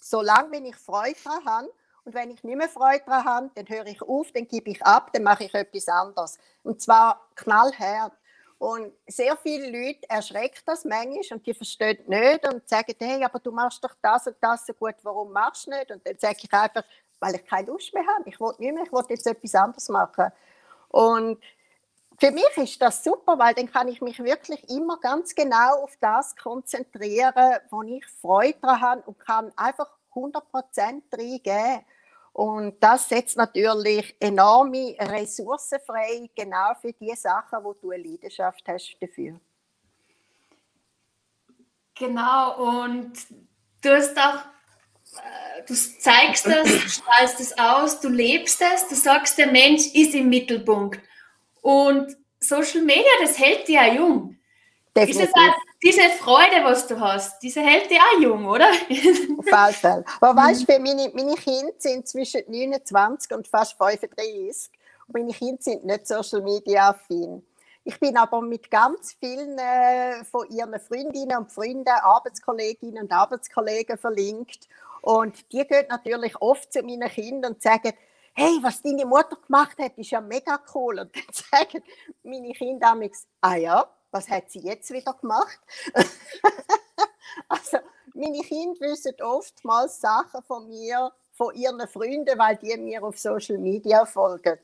solange 0.00 0.52
wenn 0.52 0.66
ich 0.66 0.76
Freude 0.76 1.16
daran 1.24 1.44
habe. 1.46 1.72
Und 2.04 2.14
wenn 2.14 2.30
ich 2.30 2.42
nicht 2.42 2.56
mehr 2.56 2.68
Freude 2.68 3.02
daran 3.06 3.24
habe, 3.24 3.50
dann 3.54 3.68
höre 3.68 3.86
ich 3.86 4.02
auf, 4.02 4.32
dann 4.32 4.48
gebe 4.48 4.70
ich 4.70 4.82
ab, 4.84 5.10
dann 5.12 5.22
mache 5.22 5.44
ich 5.44 5.54
etwas 5.54 5.88
anderes. 5.88 6.38
Und 6.62 6.80
zwar 6.80 7.28
knallhart. 7.34 8.12
Und 8.58 8.92
sehr 9.06 9.36
viele 9.38 9.70
Leute 9.70 10.08
erschreckt 10.08 10.62
das 10.66 10.84
manchmal 10.84 11.22
und 11.30 11.46
die 11.46 11.54
verstehen 11.54 11.98
nicht 12.06 12.46
und 12.46 12.68
sagen, 12.68 12.94
hey, 12.98 13.24
aber 13.24 13.38
du 13.38 13.52
machst 13.52 13.82
doch 13.82 13.94
das 14.02 14.26
und 14.26 14.36
das 14.40 14.66
so 14.66 14.74
gut, 14.74 14.96
warum 15.02 15.32
machst 15.32 15.66
du 15.66 15.70
nicht? 15.70 15.90
Und 15.90 16.06
dann 16.06 16.18
sage 16.18 16.40
ich 16.42 16.52
einfach, 16.52 16.84
weil 17.20 17.36
ich 17.36 17.46
keine 17.46 17.68
Lust 17.68 17.94
mehr 17.94 18.04
habe. 18.06 18.28
Ich 18.28 18.38
will 18.38 18.52
nicht 18.58 18.74
mehr, 18.74 18.84
ich 18.84 18.92
will 18.92 19.04
jetzt 19.08 19.26
etwas 19.26 19.54
anderes 19.54 19.88
machen. 19.88 20.26
Und 20.88 21.42
für 22.18 22.30
mich 22.32 22.56
ist 22.56 22.82
das 22.82 23.02
super, 23.02 23.38
weil 23.38 23.54
dann 23.54 23.72
kann 23.72 23.88
ich 23.88 24.02
mich 24.02 24.22
wirklich 24.22 24.68
immer 24.68 24.98
ganz 25.00 25.34
genau 25.34 25.82
auf 25.82 25.96
das 26.00 26.36
konzentrieren, 26.36 27.56
wo 27.70 27.82
ich 27.82 28.04
Freude 28.20 28.58
daran 28.60 28.80
habe 28.80 29.02
und 29.06 29.18
kann 29.20 29.52
einfach 29.56 29.88
100% 30.14 31.02
reingeben. 31.12 31.84
Und 32.32 32.82
das 32.82 33.08
setzt 33.08 33.36
natürlich 33.36 34.14
enorme 34.20 34.94
Ressourcen 34.98 35.78
frei, 35.84 36.30
genau 36.34 36.72
für 36.80 36.92
die 36.92 37.14
Sachen, 37.16 37.62
wo 37.62 37.72
du 37.74 37.90
eine 37.90 38.02
Leidenschaft 38.02 38.62
hast 38.68 38.96
dafür. 39.00 39.40
Genau, 41.98 42.78
und 42.78 43.12
du 43.82 43.94
hast 43.94 44.16
auch, 44.16 44.36
äh, 45.18 45.62
du 45.66 45.74
zeigst 45.74 46.46
das, 46.46 46.66
du 46.66 46.88
strahlst 46.88 47.40
es 47.40 47.58
aus, 47.58 48.00
du 48.00 48.08
lebst 48.08 48.62
es, 48.62 48.88
du 48.88 48.94
sagst, 48.94 49.36
der 49.36 49.48
Mensch 49.48 49.88
ist 49.94 50.14
im 50.14 50.30
Mittelpunkt. 50.30 51.00
Und 51.60 52.16
Social 52.38 52.82
Media, 52.82 53.10
das 53.20 53.38
hält 53.38 53.68
dich 53.68 53.74
ja 53.74 53.92
jung. 53.92 54.38
Definitiv. 54.96 55.30
Diese, 55.34 55.69
diese 55.82 56.10
Freude, 56.18 56.62
was 56.62 56.86
du 56.86 57.00
hast, 57.00 57.42
diese 57.42 57.60
hält 57.60 57.90
dich 57.90 57.98
auch 57.98 58.20
jung, 58.20 58.46
oder? 58.46 58.70
Auf. 59.86 60.20
Aber 60.20 60.42
weißt 60.42 60.68
du, 60.68 60.78
meine, 60.78 61.10
meine 61.14 61.34
Kinder 61.34 61.72
sind 61.78 62.06
zwischen 62.06 62.42
29 62.48 63.32
und 63.32 63.48
fast 63.48 63.76
35 63.78 64.70
und 65.06 65.14
meine 65.14 65.32
Kinder 65.32 65.62
sind 65.62 65.84
nicht 65.84 66.06
Social 66.06 66.42
Media 66.42 66.90
affin. 66.90 67.42
Ich 67.82 67.98
bin 67.98 68.16
aber 68.16 68.42
mit 68.42 68.70
ganz 68.70 69.16
vielen 69.18 69.58
äh, 69.58 70.22
von 70.24 70.46
ihren 70.50 70.78
Freundinnen 70.78 71.38
und 71.38 71.50
Freunden, 71.50 71.88
Arbeitskolleginnen 71.88 73.04
und 73.04 73.12
Arbeitskollegen 73.12 73.96
verlinkt. 73.96 74.68
Und 75.00 75.50
die 75.50 75.66
gehen 75.66 75.86
natürlich 75.88 76.40
oft 76.42 76.70
zu 76.72 76.82
meinen 76.82 77.08
Kindern 77.08 77.52
und 77.52 77.62
sagen, 77.62 77.92
hey, 78.34 78.58
was 78.60 78.82
deine 78.82 79.06
Mutter 79.06 79.36
gemacht 79.46 79.78
hat, 79.78 79.96
ist 79.96 80.10
ja 80.10 80.20
mega 80.20 80.60
cool. 80.74 81.00
Und 81.00 81.16
dann 81.16 81.22
sagen 81.32 81.82
meine 82.22 82.52
Kinder 82.52 82.94
ah 83.40 83.56
ja, 83.56 83.86
was 84.10 84.28
hat 84.28 84.50
sie 84.50 84.60
jetzt 84.60 84.90
wieder 84.90 85.14
gemacht? 85.14 85.58
also 87.48 87.78
meine 88.14 88.40
Kinder 88.40 88.80
wissen 88.80 89.14
oftmals 89.22 90.00
Sachen 90.00 90.42
von 90.42 90.68
mir, 90.68 91.12
von 91.32 91.54
ihren 91.54 91.86
Freunden, 91.88 92.38
weil 92.38 92.56
die 92.56 92.76
mir 92.76 93.02
auf 93.02 93.18
Social 93.18 93.58
Media 93.58 94.04
folgen. 94.04 94.58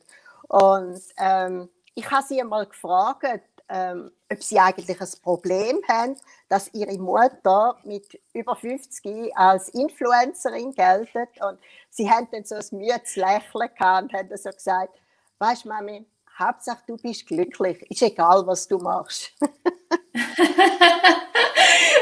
Und 0.48 1.02
ähm, 1.16 1.68
ich 1.94 2.10
habe 2.10 2.26
sie 2.26 2.40
einmal 2.40 2.66
gefragt, 2.66 3.42
ähm, 3.68 4.12
ob 4.30 4.42
sie 4.42 4.58
eigentlich 4.58 5.00
ein 5.00 5.08
Problem 5.22 5.80
haben, 5.88 6.16
dass 6.48 6.72
ihre 6.74 6.98
Mutter 6.98 7.76
mit 7.84 8.20
über 8.32 8.54
50 8.54 9.36
als 9.36 9.70
Influencerin 9.70 10.72
geltet. 10.72 11.30
Und 11.40 11.58
sie 11.90 12.10
haben 12.10 12.28
dann 12.30 12.44
so 12.44 12.54
ein 12.56 12.78
müdes 12.78 13.16
Lächeln 13.16 13.70
gehabt 13.76 14.02
und 14.02 14.12
haben 14.12 14.36
so 14.36 14.50
gesagt, 14.50 15.00
weißt 15.38 15.64
du, 15.64 15.68
Mami, 15.68 16.06
Hauptsache 16.38 16.82
du 16.86 16.96
bist 16.98 17.26
glücklich, 17.26 17.82
ist 17.90 18.02
egal, 18.02 18.46
was 18.46 18.68
du 18.68 18.76
machst. 18.76 19.32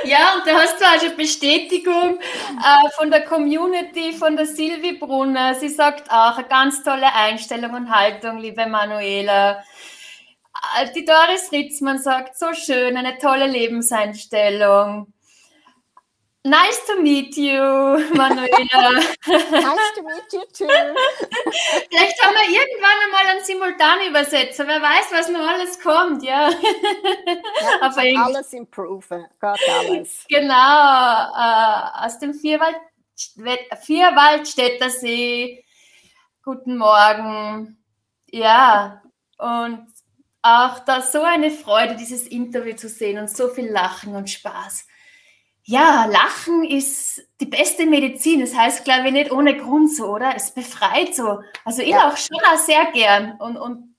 ja, 0.04 0.34
und 0.34 0.44
da 0.44 0.54
hast 0.54 0.80
du 0.80 0.86
also 0.86 1.16
Bestätigung 1.16 2.18
äh, 2.18 2.90
von 2.96 3.12
der 3.12 3.24
Community, 3.24 4.12
von 4.12 4.36
der 4.36 4.46
Silvi 4.46 4.94
Brunner. 4.98 5.54
Sie 5.54 5.68
sagt 5.68 6.10
auch, 6.10 6.36
eine 6.36 6.48
ganz 6.48 6.82
tolle 6.82 7.14
Einstellung 7.14 7.74
und 7.74 7.88
Haltung, 7.90 8.38
liebe 8.38 8.66
Manuela. 8.66 9.62
Äh, 10.76 10.92
die 10.96 11.04
Doris 11.04 11.52
Ritzmann 11.52 12.00
sagt, 12.00 12.36
so 12.36 12.52
schön, 12.54 12.96
eine 12.96 13.18
tolle 13.18 13.46
Lebenseinstellung. 13.46 15.13
Nice 16.46 16.84
to 16.86 17.00
meet 17.00 17.38
you, 17.38 17.58
Manuela. 18.14 19.00
nice 19.26 19.94
to 19.94 20.02
meet 20.02 20.30
you 20.30 20.44
too. 20.52 20.68
Vielleicht 21.88 22.22
haben 22.22 22.34
wir 22.34 22.50
irgendwann 22.50 22.98
einmal 23.06 23.26
einen 23.30 23.44
Simultanübersetzer. 23.44 24.66
Wer 24.66 24.82
weiß, 24.82 25.06
was 25.10 25.28
noch 25.30 25.40
alles 25.40 25.80
kommt, 25.80 26.22
ja. 26.22 26.50
ja 26.50 28.24
alles 28.24 28.52
improven, 28.52 29.24
Gott 29.40 29.58
alles. 29.80 30.26
Genau, 30.28 31.32
äh, 31.34 32.06
aus 32.06 32.18
dem 32.18 32.34
Vierwald, 32.34 32.76
Vierwaldstätter 33.80 34.90
See. 34.90 35.64
Guten 36.42 36.76
Morgen. 36.76 37.82
Ja, 38.30 39.02
und 39.38 39.86
auch 40.42 40.80
da 40.80 41.00
so 41.00 41.22
eine 41.22 41.50
Freude, 41.50 41.96
dieses 41.96 42.26
Interview 42.26 42.76
zu 42.76 42.90
sehen 42.90 43.18
und 43.18 43.30
so 43.30 43.48
viel 43.48 43.70
Lachen 43.70 44.14
und 44.14 44.28
Spaß. 44.28 44.86
Ja, 45.66 46.04
Lachen 46.04 46.64
ist 46.64 47.22
die 47.40 47.46
beste 47.46 47.86
Medizin. 47.86 48.40
Das 48.40 48.54
heißt, 48.54 48.84
glaube 48.84 49.06
ich, 49.06 49.12
nicht 49.12 49.32
ohne 49.32 49.56
Grund 49.56 49.94
so, 49.94 50.06
oder? 50.06 50.34
Es 50.36 50.50
befreit 50.50 51.14
so. 51.14 51.40
Also 51.64 51.80
ich 51.80 51.88
ja. 51.88 52.08
auch 52.08 52.16
schon 52.16 52.38
auch 52.46 52.58
sehr 52.58 52.84
gern. 52.92 53.36
Und, 53.40 53.56
und 53.56 53.94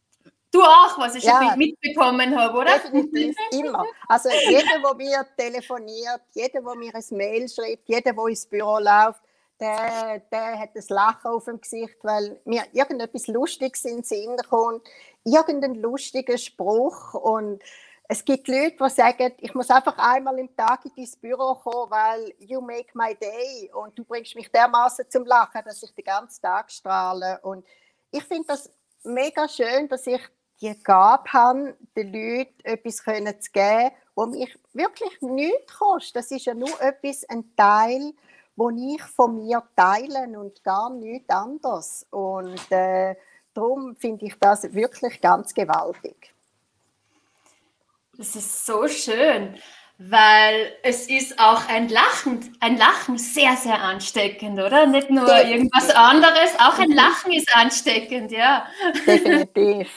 du 0.52 0.62
auch, 0.62 0.98
was 1.00 1.16
ich 1.16 1.24
ja. 1.24 1.42
schon 1.42 1.58
mitbekommen 1.58 2.40
habe, 2.40 2.58
oder? 2.58 2.78
Definitiv, 2.78 3.36
immer. 3.52 3.84
Also 4.08 4.30
jeder, 4.30 4.80
der 4.80 4.94
mir 4.96 5.26
telefoniert, 5.36 6.22
jeder, 6.34 6.62
der 6.62 6.76
mir 6.76 6.94
ein 6.94 7.04
Mail 7.12 7.50
schreibt, 7.50 7.90
jeder, 7.90 8.14
der 8.14 8.28
ins 8.28 8.46
Büro 8.46 8.78
läuft, 8.78 9.22
der, 9.60 10.22
der 10.32 10.60
hat 10.60 10.76
das 10.76 10.90
Lachen 10.90 11.32
auf 11.32 11.46
dem 11.46 11.60
Gesicht, 11.60 11.96
weil 12.04 12.40
mir 12.46 12.64
irgendetwas 12.74 13.28
Lustiges 13.28 13.86
in 13.86 13.98
den 13.98 14.04
Sinn 14.04 14.38
kommt, 14.50 14.86
irgendein 15.24 15.76
lustiger 15.76 16.38
Spruch 16.38 17.14
und 17.14 17.62
es 18.08 18.24
gibt 18.24 18.48
Leute, 18.48 18.76
die 18.80 18.90
sagen, 18.90 19.34
ich 19.40 19.54
muss 19.56 19.70
einfach 19.70 19.98
einmal 19.98 20.38
im 20.38 20.56
Tag 20.56 20.86
in 20.86 20.92
dein 20.96 21.22
Büro 21.22 21.56
kommen, 21.56 21.90
weil 21.90 22.34
you 22.40 22.62
make 22.62 22.90
my 22.94 23.16
day 23.16 23.72
und 23.74 23.98
du 23.98 24.04
bringst 24.04 24.36
mich 24.36 24.52
dermaßen 24.52 25.10
zum 25.10 25.26
Lachen, 25.26 25.62
dass 25.66 25.82
ich 25.82 25.94
den 25.94 26.06
ganzen 26.06 26.42
Tag 26.42 26.72
strahle. 26.72 27.40
Und 27.42 27.66
ich 28.12 28.24
finde 28.24 28.48
das 28.48 28.70
mega 29.04 29.48
schön, 29.48 29.88
dass 29.88 30.06
ich 30.06 30.22
die 30.62 30.78
Gabe 30.84 31.32
habe, 31.34 31.76
den 31.96 32.14
Leuten 32.14 32.56
etwas 32.64 32.98
zu 32.98 33.52
geben, 33.52 33.92
was 34.14 34.30
mich 34.30 34.60
wirklich 34.74 35.22
nichts 35.22 35.78
kostet. 35.78 36.16
Das 36.18 36.32
ist 36.32 36.46
ja 36.46 36.54
nur 36.54 36.80
etwas, 36.82 37.28
ein 37.28 37.56
Teil, 37.56 38.14
wo 38.56 38.70
ich 38.70 39.02
von 39.02 39.36
mir 39.36 39.64
teile 39.76 40.40
und 40.40 40.64
gar 40.64 40.90
nichts 40.92 41.30
anderes. 41.30 42.06
Und 42.12 42.72
äh, 42.72 43.16
darum 43.54 43.96
finde 43.96 44.28
ich 44.28 44.40
das 44.40 44.74
wirklich 44.74 45.20
ganz 45.22 45.54
gewaltig. 45.54 46.35
Das 48.18 48.36
ist 48.36 48.66
so 48.66 48.88
schön, 48.88 49.56
weil 49.98 50.74
es 50.84 51.08
ist 51.08 51.40
auch 51.40 51.68
ein 51.68 51.90
Lachen, 51.90 52.56
ein 52.60 52.78
Lachen 52.78 53.18
sehr, 53.18 53.56
sehr 53.58 53.82
ansteckend, 53.82 54.60
oder? 54.60 54.86
Nicht 54.86 55.10
nur 55.10 55.26
Definitiv. 55.26 55.56
irgendwas 55.56 55.90
anderes, 55.96 56.60
auch 56.60 56.80
ein 56.80 56.92
Lachen 56.92 57.34
ist 57.34 57.54
ansteckend, 57.56 58.32
ja. 58.32 58.68
Definitiv. 59.06 59.90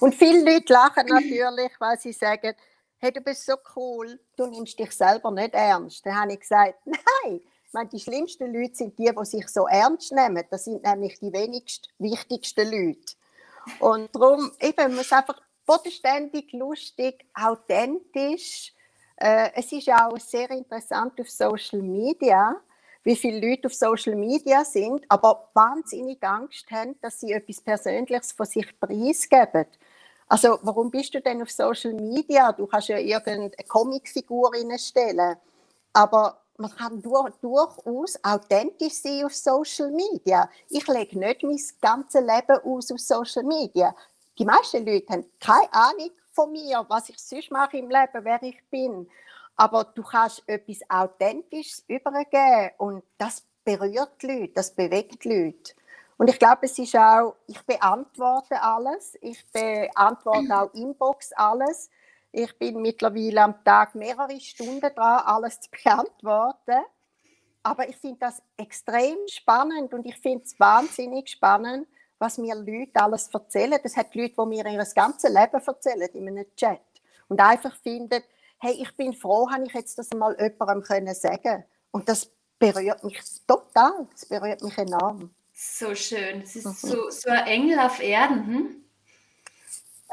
Und 0.00 0.14
viele 0.14 0.52
Leute 0.52 0.72
lachen 0.72 1.06
natürlich, 1.08 1.72
weil 1.78 1.98
sie 1.98 2.12
sagen, 2.12 2.54
hey, 2.98 3.12
du 3.12 3.20
bist 3.20 3.46
so 3.46 3.54
cool, 3.76 4.18
du 4.36 4.46
nimmst 4.46 4.78
dich 4.78 4.92
selber 4.92 5.30
nicht 5.30 5.54
ernst. 5.54 6.04
Dann 6.04 6.20
habe 6.20 6.32
ich 6.32 6.40
gesagt, 6.40 6.74
nein, 6.84 7.40
ich 7.70 7.72
meine, 7.72 7.88
die 7.88 8.00
schlimmsten 8.00 8.52
Leute 8.52 8.74
sind 8.74 8.98
die, 8.98 9.10
die 9.10 9.24
sich 9.24 9.48
so 9.48 9.66
ernst 9.66 10.12
nehmen. 10.12 10.44
Das 10.50 10.64
sind 10.64 10.82
nämlich 10.82 11.18
die 11.20 11.32
wenigst 11.32 11.88
wichtigsten 11.98 12.68
Leute. 12.68 13.14
Und 13.78 14.14
darum, 14.14 14.50
eben, 14.60 14.96
muss 14.96 15.12
einfach 15.12 15.40
bodenständig, 15.70 16.52
lustig, 16.52 17.24
authentisch. 17.34 18.72
Äh, 19.16 19.50
es 19.54 19.70
ist 19.70 19.88
auch 19.90 20.18
sehr 20.18 20.50
interessant 20.50 21.20
auf 21.20 21.30
Social 21.30 21.80
Media, 21.80 22.56
wie 23.04 23.14
viele 23.14 23.48
Leute 23.48 23.68
auf 23.68 23.74
Social 23.74 24.16
Media 24.16 24.64
sind, 24.64 25.04
aber 25.08 25.48
wahnsinnig 25.54 26.22
Angst 26.24 26.68
haben, 26.72 26.96
dass 27.00 27.20
sie 27.20 27.32
etwas 27.32 27.60
Persönliches 27.60 28.32
von 28.32 28.46
sich 28.46 28.68
preisgeben. 28.80 29.66
Also, 30.26 30.58
warum 30.62 30.90
bist 30.90 31.14
du 31.14 31.20
denn 31.20 31.42
auf 31.42 31.50
Social 31.50 31.92
Media? 31.94 32.52
Du 32.52 32.66
kannst 32.66 32.88
ja 32.88 32.98
irgendeine 32.98 33.50
Comicfigur 33.68 34.50
stellen. 34.76 35.36
Aber 35.92 36.40
man 36.56 36.70
kann 36.76 37.00
durch, 37.00 37.34
durchaus 37.40 38.18
authentisch 38.22 38.94
sein 38.94 39.24
auf 39.24 39.34
Social 39.34 39.90
Media. 39.90 40.48
Ich 40.68 40.86
lege 40.86 41.18
nicht 41.18 41.42
mein 41.42 41.58
ganzes 41.80 42.20
Leben 42.20 42.60
aus 42.64 42.92
auf 42.92 43.00
Social 43.00 43.44
Media. 43.44 43.94
Die 44.40 44.46
meisten 44.46 44.86
Leute 44.86 45.12
haben 45.12 45.26
keine 45.38 45.70
Ahnung 45.70 46.12
von 46.32 46.50
mir, 46.50 46.82
was 46.88 47.10
ich 47.10 47.18
sonst 47.18 47.50
mache 47.50 47.76
im 47.76 47.90
Leben, 47.90 48.24
wer 48.24 48.42
ich 48.42 48.58
bin. 48.70 49.06
Aber 49.54 49.84
du 49.84 50.02
kannst 50.02 50.42
etwas 50.46 50.78
Authentisches 50.88 51.84
übergeben 51.86 52.70
und 52.78 53.04
das 53.18 53.44
berührt 53.62 54.12
die 54.22 54.28
Leute, 54.28 54.52
das 54.54 54.74
bewegt 54.74 55.24
die 55.24 55.28
Leute. 55.28 55.74
Und 56.16 56.30
ich 56.30 56.38
glaube, 56.38 56.60
es 56.62 56.78
ist 56.78 56.96
auch, 56.96 57.36
ich 57.48 57.60
beantworte 57.66 58.62
alles, 58.62 59.14
ich 59.20 59.44
beantworte 59.52 60.56
auch 60.56 60.72
Inbox 60.72 61.32
alles. 61.34 61.90
Ich 62.32 62.58
bin 62.58 62.80
mittlerweile 62.80 63.42
am 63.42 63.62
Tag 63.62 63.94
mehrere 63.94 64.40
Stunden 64.40 64.80
dran, 64.80 65.22
alles 65.26 65.60
zu 65.60 65.68
beantworten. 65.84 66.80
Aber 67.62 67.86
ich 67.86 67.96
finde 67.98 68.20
das 68.20 68.42
extrem 68.56 69.18
spannend 69.26 69.92
und 69.92 70.06
ich 70.06 70.16
finde 70.16 70.44
es 70.44 70.58
wahnsinnig 70.58 71.28
spannend, 71.28 71.86
was 72.20 72.38
mir 72.38 72.54
Leute 72.54 73.00
alles 73.02 73.28
erzählen. 73.32 73.80
Das 73.82 73.96
hat 73.96 74.14
Leute, 74.14 74.34
die 74.38 74.46
mir 74.46 74.64
ihr 74.66 74.84
ganzes 74.94 75.30
Leben 75.30 75.60
erzählen 75.66 76.08
in 76.12 76.28
einem 76.28 76.46
Chat. 76.54 76.80
Und 77.28 77.40
einfach 77.40 77.74
finden, 77.82 78.22
hey, 78.58 78.72
ich 78.72 78.94
bin 78.94 79.14
froh, 79.14 79.48
habe 79.50 79.64
ich 79.64 79.72
jetzt 79.72 79.98
das 79.98 80.10
mal 80.10 80.36
jemandem 80.38 80.82
können 80.82 81.14
sagen. 81.14 81.64
Und 81.90 82.08
das 82.08 82.30
berührt 82.58 83.02
mich 83.02 83.20
total. 83.46 84.06
Das 84.12 84.26
berührt 84.26 84.62
mich 84.62 84.76
enorm. 84.76 85.34
So 85.54 85.94
schön. 85.94 86.42
Es 86.42 86.56
ist 86.56 86.66
mhm. 86.66 86.72
so, 86.72 87.10
so 87.10 87.30
ein 87.30 87.46
Engel 87.46 87.78
auf 87.80 88.00
Erden. 88.00 88.46
Hm? 88.46 88.84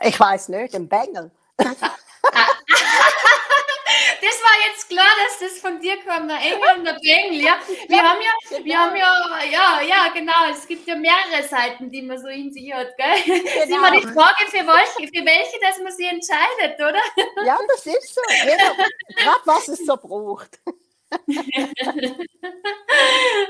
Ich 0.02 0.20
weiß 0.20 0.50
nicht, 0.50 0.76
ein 0.76 0.88
Bengel. 0.88 1.32
das 1.58 1.82
war 1.82 1.92
jetzt 4.70 4.77
ganz 4.77 4.77
klar, 4.88 5.06
dass 5.26 5.40
das 5.40 5.60
von 5.60 5.80
dir 5.80 5.96
kommt, 6.04 6.30
der 6.30 6.38
Engel 6.38 6.78
und 6.78 6.86
der 6.86 6.94
Bengel, 6.94 7.42
ja. 7.42 7.60
Wir 7.88 8.02
haben 8.02 8.20
ja, 8.22 8.64
wir 8.64 8.78
haben 8.80 8.96
ja, 8.96 9.14
ja, 9.52 9.82
ja, 9.82 10.08
genau, 10.14 10.50
es 10.52 10.68
gibt 10.68 10.88
ja 10.88 10.96
mehrere 10.96 11.44
Seiten, 11.48 11.90
die 11.92 12.02
man 12.02 12.20
so 12.20 12.28
in 12.28 12.52
sich 12.52 12.74
hat, 12.74 12.96
gell? 12.98 13.24
Genau. 13.26 13.44
Das 13.44 13.66
ist 13.66 13.72
immer 13.72 13.92
die 13.92 14.02
Frage, 14.02 14.46
für 14.50 14.66
welche, 14.66 15.08
für 15.08 15.26
welche, 15.26 15.60
dass 15.62 15.80
man 15.80 15.92
sich 15.92 16.08
entscheidet, 16.08 16.80
oder? 16.80 17.02
Ja, 17.46 17.60
das 17.68 17.86
ist 17.86 18.16
so. 18.16 18.22
Gerade 19.16 19.42
was 19.46 19.68
es 19.68 19.86
so 19.86 19.96
braucht. 19.98 20.60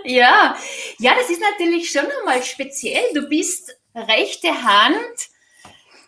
ja, 0.04 0.58
ja, 1.00 1.16
das 1.16 1.30
ist 1.30 1.42
natürlich 1.42 1.90
schon 1.90 2.06
einmal 2.06 2.44
speziell. 2.44 3.14
Du 3.14 3.28
bist 3.28 3.76
rechte 3.96 4.50
Hand 4.64 5.30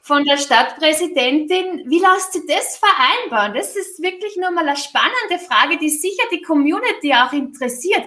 von 0.10 0.26
der 0.26 0.38
Stadtpräsidentin. 0.38 1.84
Wie 1.88 2.00
lässt 2.00 2.34
sich 2.34 2.42
das 2.48 2.78
vereinbaren? 2.78 3.54
Das 3.54 3.76
ist 3.76 4.02
wirklich 4.02 4.36
nur 4.38 4.50
mal 4.50 4.68
eine 4.68 4.76
spannende 4.76 5.38
Frage, 5.38 5.78
die 5.78 5.90
sicher 5.90 6.24
die 6.32 6.42
Community 6.42 7.14
auch 7.14 7.32
interessiert. 7.32 8.06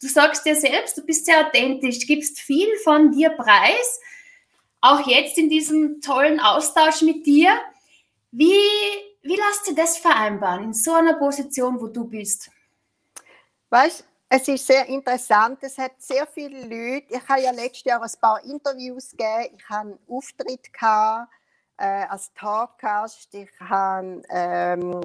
Du 0.00 0.06
sagst 0.06 0.46
dir 0.46 0.54
selbst, 0.54 0.96
du 0.96 1.02
bist 1.02 1.26
sehr 1.26 1.44
authentisch, 1.44 2.06
gibst 2.06 2.38
viel 2.38 2.68
von 2.84 3.10
dir 3.10 3.30
preis, 3.30 4.00
auch 4.80 5.04
jetzt 5.08 5.36
in 5.36 5.48
diesem 5.48 6.00
tollen 6.00 6.38
Austausch 6.38 7.02
mit 7.02 7.26
dir. 7.26 7.50
Wie, 8.30 8.54
wie 9.22 9.36
lässt 9.36 9.64
sich 9.64 9.74
das 9.74 9.98
vereinbaren 9.98 10.62
in 10.62 10.72
so 10.72 10.92
einer 10.92 11.14
Position, 11.14 11.80
wo 11.80 11.88
du 11.88 12.04
bist? 12.04 12.48
Weißt 13.70 14.06
es 14.36 14.48
ist 14.48 14.66
sehr 14.66 14.86
interessant. 14.86 15.58
Es 15.62 15.78
hat 15.78 15.92
sehr 15.98 16.26
viele 16.26 16.62
Leute. 16.62 17.06
Ich 17.08 17.28
habe 17.28 17.40
ja 17.40 17.52
letztes 17.52 17.84
Jahr 17.84 18.02
ein 18.02 18.10
paar 18.20 18.44
Interviews 18.44 19.10
gegeben. 19.10 19.56
Ich 19.56 19.68
habe 19.68 19.90
einen 19.90 19.98
Auftritt 20.08 20.72
gehabt, 20.72 21.30
äh, 21.76 22.04
als 22.08 22.32
Talkgast. 22.34 23.32
Ich 23.32 23.48
habe 23.60 24.22
ähm, 24.28 25.00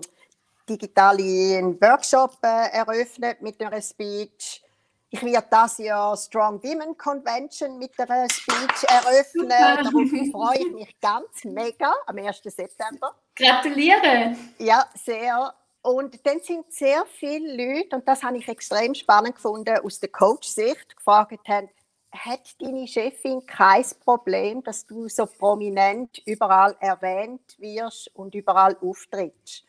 digitalen 0.68 1.80
Workshop 1.80 2.38
äh, 2.42 2.72
eröffnet 2.72 3.40
mit 3.42 3.62
einer 3.62 3.82
Speech. 3.82 4.64
Ich 5.12 5.24
werde 5.24 5.48
das 5.50 5.78
Jahr 5.78 6.18
Strong 6.18 6.64
Women 6.64 6.98
Convention 6.98 7.78
mit 7.78 8.00
einer 8.00 8.28
Speech 8.30 8.84
eröffnen. 8.88 9.50
Darauf 9.50 10.10
freue 10.32 10.60
ich 10.60 10.72
mich 10.72 11.00
ganz 11.00 11.44
mega 11.44 11.94
am 12.08 12.18
1. 12.18 12.42
September. 12.44 13.16
Gratuliere! 13.36 14.36
Ja, 14.58 14.88
sehr. 14.96 15.54
Und 15.90 16.24
dann 16.24 16.40
sind 16.40 16.72
sehr 16.72 17.04
viele 17.08 17.56
Leute, 17.56 17.96
und 17.96 18.08
das 18.08 18.22
habe 18.22 18.38
ich 18.38 18.48
extrem 18.48 18.94
spannend 18.94 19.36
gefunden, 19.36 19.76
aus 19.84 20.00
der 20.00 20.10
Coach-Sicht 20.10 20.96
gefragt 20.96 21.48
haben, 21.48 21.68
hat 22.12 22.62
deine 22.62 22.88
Chefin 22.88 23.44
kein 23.46 23.84
Problem, 24.04 24.62
dass 24.64 24.86
du 24.86 25.10
so 25.10 25.26
prominent 25.26 26.22
überall 26.28 26.76
erwähnt 26.80 27.56
wirst 27.58 28.16
und 28.16 28.36
überall 28.36 28.78
auftrittst? 28.82 29.64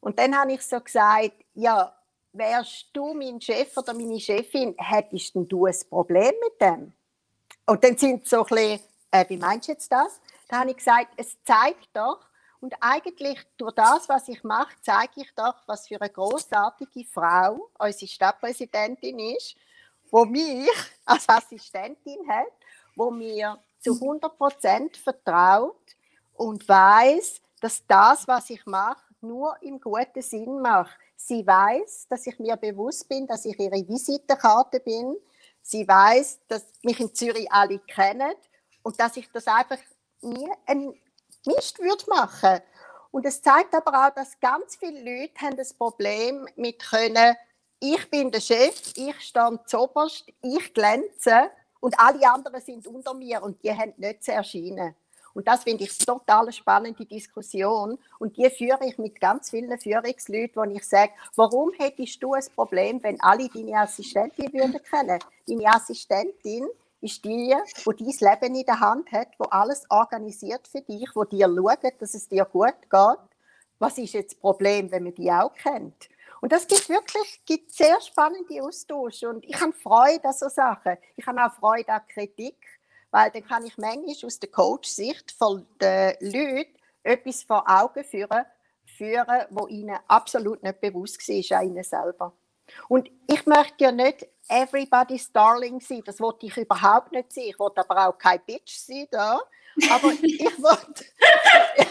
Und 0.00 0.18
dann 0.18 0.34
habe 0.34 0.52
ich 0.52 0.62
so 0.62 0.80
gesagt, 0.80 1.32
ja, 1.52 1.94
wärst 2.32 2.86
du 2.94 3.12
mein 3.12 3.38
Chef 3.38 3.76
oder 3.76 3.92
meine 3.92 4.20
Chefin, 4.20 4.74
hättest 4.78 5.34
du 5.34 5.66
ein 5.66 5.76
Problem 5.90 6.32
mit 6.44 6.60
dem? 6.62 6.94
Und 7.66 7.84
dann 7.84 7.98
sind 7.98 8.24
sie 8.24 8.30
so 8.30 8.38
ein 8.38 8.46
bisschen, 8.46 8.80
äh, 9.10 9.24
wie 9.28 9.36
meinst 9.36 9.68
du 9.68 9.72
jetzt 9.72 9.92
das? 9.92 10.18
Da 10.48 10.60
habe 10.60 10.70
ich 10.70 10.78
gesagt, 10.78 11.08
es 11.18 11.36
zeigt 11.44 11.88
doch, 11.92 12.27
und 12.60 12.74
eigentlich 12.80 13.38
durch 13.56 13.72
das, 13.74 14.08
was 14.08 14.28
ich 14.28 14.42
mache, 14.42 14.74
zeige 14.82 15.22
ich 15.22 15.32
doch, 15.34 15.54
was 15.66 15.86
für 15.86 16.00
eine 16.00 16.10
großartige 16.10 17.04
Frau 17.04 17.70
unsere 17.78 18.08
Stadtpräsidentin 18.08 19.18
ist, 19.18 19.56
wo 20.10 20.24
mich 20.24 20.68
als 21.04 21.28
Assistentin 21.28 22.28
hat, 22.28 22.52
wo 22.96 23.10
mir 23.10 23.58
zu 23.80 23.94
100 23.94 24.36
Prozent 24.36 24.96
vertraut 24.96 25.76
und 26.34 26.68
weiß, 26.68 27.40
dass 27.60 27.86
das, 27.86 28.26
was 28.26 28.50
ich 28.50 28.64
mache, 28.66 29.02
nur 29.20 29.56
im 29.62 29.80
guten 29.80 30.22
Sinn 30.22 30.60
mache. 30.60 30.96
Sie 31.16 31.46
weiß, 31.46 32.06
dass 32.08 32.26
ich 32.26 32.38
mir 32.38 32.56
bewusst 32.56 33.08
bin, 33.08 33.26
dass 33.26 33.44
ich 33.44 33.58
ihre 33.58 33.86
Visitenkarte 33.86 34.80
bin. 34.80 35.16
Sie 35.62 35.86
weiß, 35.86 36.40
dass 36.48 36.64
mich 36.82 37.00
in 37.00 37.14
Zürich 37.14 37.50
alle 37.50 37.78
kennen 37.80 38.32
und 38.82 38.98
dass 39.00 39.16
ich 39.16 39.30
das 39.32 39.46
einfach 39.46 39.78
nie 40.22 40.48
ein 40.66 40.94
Mist 41.48 41.78
würde 41.78 42.04
machen. 42.08 42.60
Und 43.10 43.24
es 43.24 43.40
zeigt 43.40 43.74
aber 43.74 44.06
auch, 44.06 44.14
dass 44.14 44.38
ganz 44.38 44.76
viele 44.76 45.00
Leute 45.00 45.40
haben 45.40 45.56
das 45.56 45.72
Problem 45.72 46.46
mit 46.56 46.78
können, 46.78 47.34
ich 47.80 48.10
bin 48.10 48.30
der 48.30 48.40
Chef, 48.40 48.92
ich 48.96 49.20
stehe 49.20 49.60
zuoberst, 49.66 50.26
ich 50.42 50.74
glänze 50.74 51.50
und 51.80 51.98
alle 51.98 52.28
anderen 52.30 52.60
sind 52.60 52.86
unter 52.86 53.14
mir 53.14 53.42
und 53.42 53.62
die 53.62 53.72
haben 53.72 53.94
nicht 53.96 54.24
zu 54.24 54.32
erscheinen. 54.32 54.94
Und 55.32 55.46
das 55.46 55.62
finde 55.62 55.84
ich 55.84 55.96
total 55.96 56.50
spannende 56.52 57.06
Diskussion. 57.06 57.96
Und 58.18 58.36
die 58.36 58.50
führe 58.50 58.84
ich 58.84 58.98
mit 58.98 59.20
ganz 59.20 59.50
vielen 59.50 59.78
Führungsleuten, 59.78 60.56
wo 60.56 60.64
ich 60.64 60.82
sage, 60.82 61.12
warum 61.36 61.72
hättest 61.78 62.20
du 62.20 62.34
ein 62.34 62.42
Problem, 62.56 63.00
wenn 63.04 63.20
alle 63.20 63.48
deine 63.48 63.76
Assistentin 63.76 64.52
würden 64.52 64.82
kennen? 64.82 65.20
Deine 65.46 65.66
Assistentin 65.72 66.68
ist 67.00 67.24
die, 67.24 67.54
wo 67.84 67.92
dein 67.92 68.06
Leben 68.06 68.54
in 68.54 68.66
der 68.66 68.80
Hand 68.80 69.10
hat, 69.12 69.28
wo 69.38 69.44
alles 69.44 69.84
organisiert 69.90 70.66
für 70.66 70.80
dich, 70.80 71.08
wo 71.14 71.24
dir 71.24 71.46
schaut, 71.46 72.00
dass 72.00 72.14
es 72.14 72.28
dir 72.28 72.44
gut 72.44 72.80
geht. 72.82 73.18
Was 73.78 73.98
ist 73.98 74.14
jetzt 74.14 74.32
das 74.32 74.40
Problem, 74.40 74.90
wenn 74.90 75.04
man 75.04 75.14
die 75.14 75.30
auch 75.30 75.54
kennt? 75.54 76.08
Und 76.40 76.52
das 76.52 76.66
gibt 76.66 76.88
wirklich 76.88 77.42
gibt 77.46 77.72
sehr 77.72 78.00
spannende 78.00 78.62
Austausche. 78.62 79.28
Und 79.28 79.44
ich 79.44 79.60
habe 79.60 79.72
Freude 79.72 80.24
an 80.24 80.32
so 80.32 80.48
Sachen. 80.48 80.96
Ich 81.16 81.26
habe 81.26 81.44
auch 81.44 81.52
Freude 81.54 81.92
an 81.92 82.02
Kritik, 82.08 82.56
weil 83.10 83.30
dann 83.30 83.44
kann 83.44 83.64
ich 83.64 83.76
manchmal 83.78 84.14
aus 84.24 84.38
der 84.38 84.50
Coach-Sicht 84.50 85.32
von 85.32 85.66
den 85.80 86.14
Leuten 86.20 86.74
etwas 87.02 87.42
vor 87.42 87.64
Augen 87.68 88.04
führen, 88.04 88.44
führen, 88.84 89.46
wo 89.50 89.66
ihnen 89.66 89.98
absolut 90.08 90.62
nicht 90.62 90.80
bewusst 90.80 91.26
war, 91.28 91.58
an 91.58 91.66
ihnen 91.68 91.84
selber. 91.84 92.32
Und 92.88 93.10
ich 93.26 93.46
möchte 93.46 93.84
ja 93.84 93.92
nicht 93.92 94.28
everybody's 94.48 95.30
darling 95.30 95.80
sein, 95.80 96.02
das 96.04 96.20
wollte 96.20 96.46
ich 96.46 96.56
überhaupt 96.56 97.12
nicht 97.12 97.32
sein. 97.32 97.44
Ich 97.48 97.58
wollte 97.58 97.80
aber 97.80 98.08
auch 98.08 98.18
kein 98.18 98.40
Bitch 98.44 98.76
sein 98.76 99.06
da. 99.10 99.40
Aber 99.90 100.12
ich 100.22 100.62
wollte. 100.62 101.04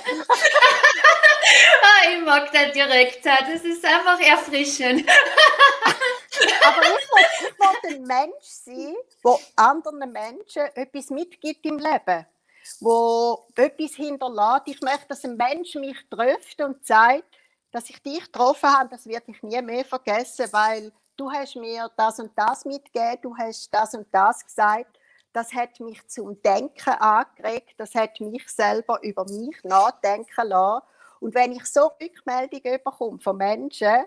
ah, 1.82 2.12
ich 2.12 2.22
mag 2.26 2.52
den 2.52 2.72
direkt, 2.74 3.26
das 3.26 3.63
ist 3.63 3.86
einfach 3.86 4.20
erfrischend. 4.20 5.08
aber 6.63 6.82
ich 6.82 7.10
wollte, 7.12 7.30
ich 7.41 7.60
wollte 7.60 7.88
ein 7.96 8.04
Mensch 8.04 8.43
sein, 8.43 8.96
der 9.24 9.39
anderen 9.56 10.12
Menschen 10.12 10.63
etwas 10.76 11.10
mitgibt 11.10 11.65
im 11.65 11.78
Leben. 11.78 12.26
Wo 12.82 13.48
etwas 13.56 13.96
hinterlässt. 13.96 14.63
Ich 14.65 14.82
möchte, 14.82 15.08
dass 15.08 15.24
ein 15.24 15.38
Mensch 15.38 15.76
mich 15.76 15.98
trifft 16.10 16.60
und 16.60 16.86
sagt, 16.86 17.24
dass 17.72 17.89
ich 17.89 18.02
dich 18.02 18.26
getroffen 18.26 18.70
habe, 18.70 18.89
das 18.89 19.08
werde 19.08 19.32
ich 19.32 19.41
nie 19.41 19.62
mehr 19.62 19.86
vergessen, 19.86 20.48
weil 20.52 20.91
du 21.17 21.32
hast 21.32 21.56
mir 21.56 21.89
das 21.97 22.19
und 22.19 22.32
das 22.36 22.63
mitgegeben, 22.65 23.21
du 23.21 23.38
hast 23.38 23.73
das 23.73 23.93
und 23.93 24.08
das 24.12 24.45
gesagt. 24.45 24.99
Das 25.34 25.53
hat 25.53 25.80
mich 25.80 26.06
zum 26.08 26.41
Denken 26.41 26.89
angeregt, 26.89 27.75
das 27.77 27.93
hat 27.93 28.19
mich 28.21 28.47
selber 28.49 29.03
über 29.03 29.25
mich 29.25 29.62
nachdenken 29.63 30.47
lassen. 30.47 30.86
Und 31.19 31.36
wenn 31.36 31.51
ich 31.51 31.65
so 31.65 31.91
Rückmeldungen 32.01 32.80
bekomme 32.84 33.19
von 33.19 33.38
Menschen, 33.38 34.06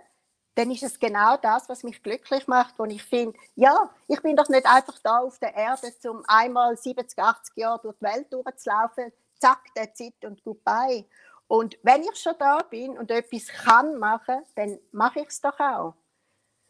dann 0.55 0.71
ist 0.71 0.83
es 0.83 0.99
genau 0.99 1.37
das, 1.37 1.69
was 1.69 1.85
mich 1.85 2.03
glücklich 2.03 2.47
macht, 2.49 2.79
wo 2.79 2.85
ich 2.85 3.03
finde, 3.03 3.39
ja, 3.55 3.91
ich 4.09 4.21
bin 4.23 4.37
doch 4.37 4.49
nicht 4.49 4.67
einfach 4.67 4.99
da 5.03 5.19
auf 5.19 5.39
der 5.39 5.55
Erde, 5.55 5.93
um 6.09 6.23
einmal 6.27 6.77
70, 6.77 7.19
80 7.19 7.57
Jahre 7.57 7.81
durch 7.83 7.97
die 7.97 8.05
Welt 8.05 8.33
durchzulaufen, 8.33 9.13
zack, 9.39 9.73
der 9.77 9.95
Zeit 9.95 10.25
und 10.25 10.43
goodbye. 10.43 11.05
Und 11.47 11.79
wenn 11.83 12.03
ich 12.03 12.17
schon 12.17 12.35
da 12.39 12.59
bin 12.59 12.99
und 12.99 13.11
etwas 13.11 13.47
kann 13.49 13.99
machen, 13.99 14.43
dann 14.55 14.79
mache 14.93 15.21
ich 15.21 15.29
es 15.29 15.41
doch 15.41 15.59
auch. 15.59 15.95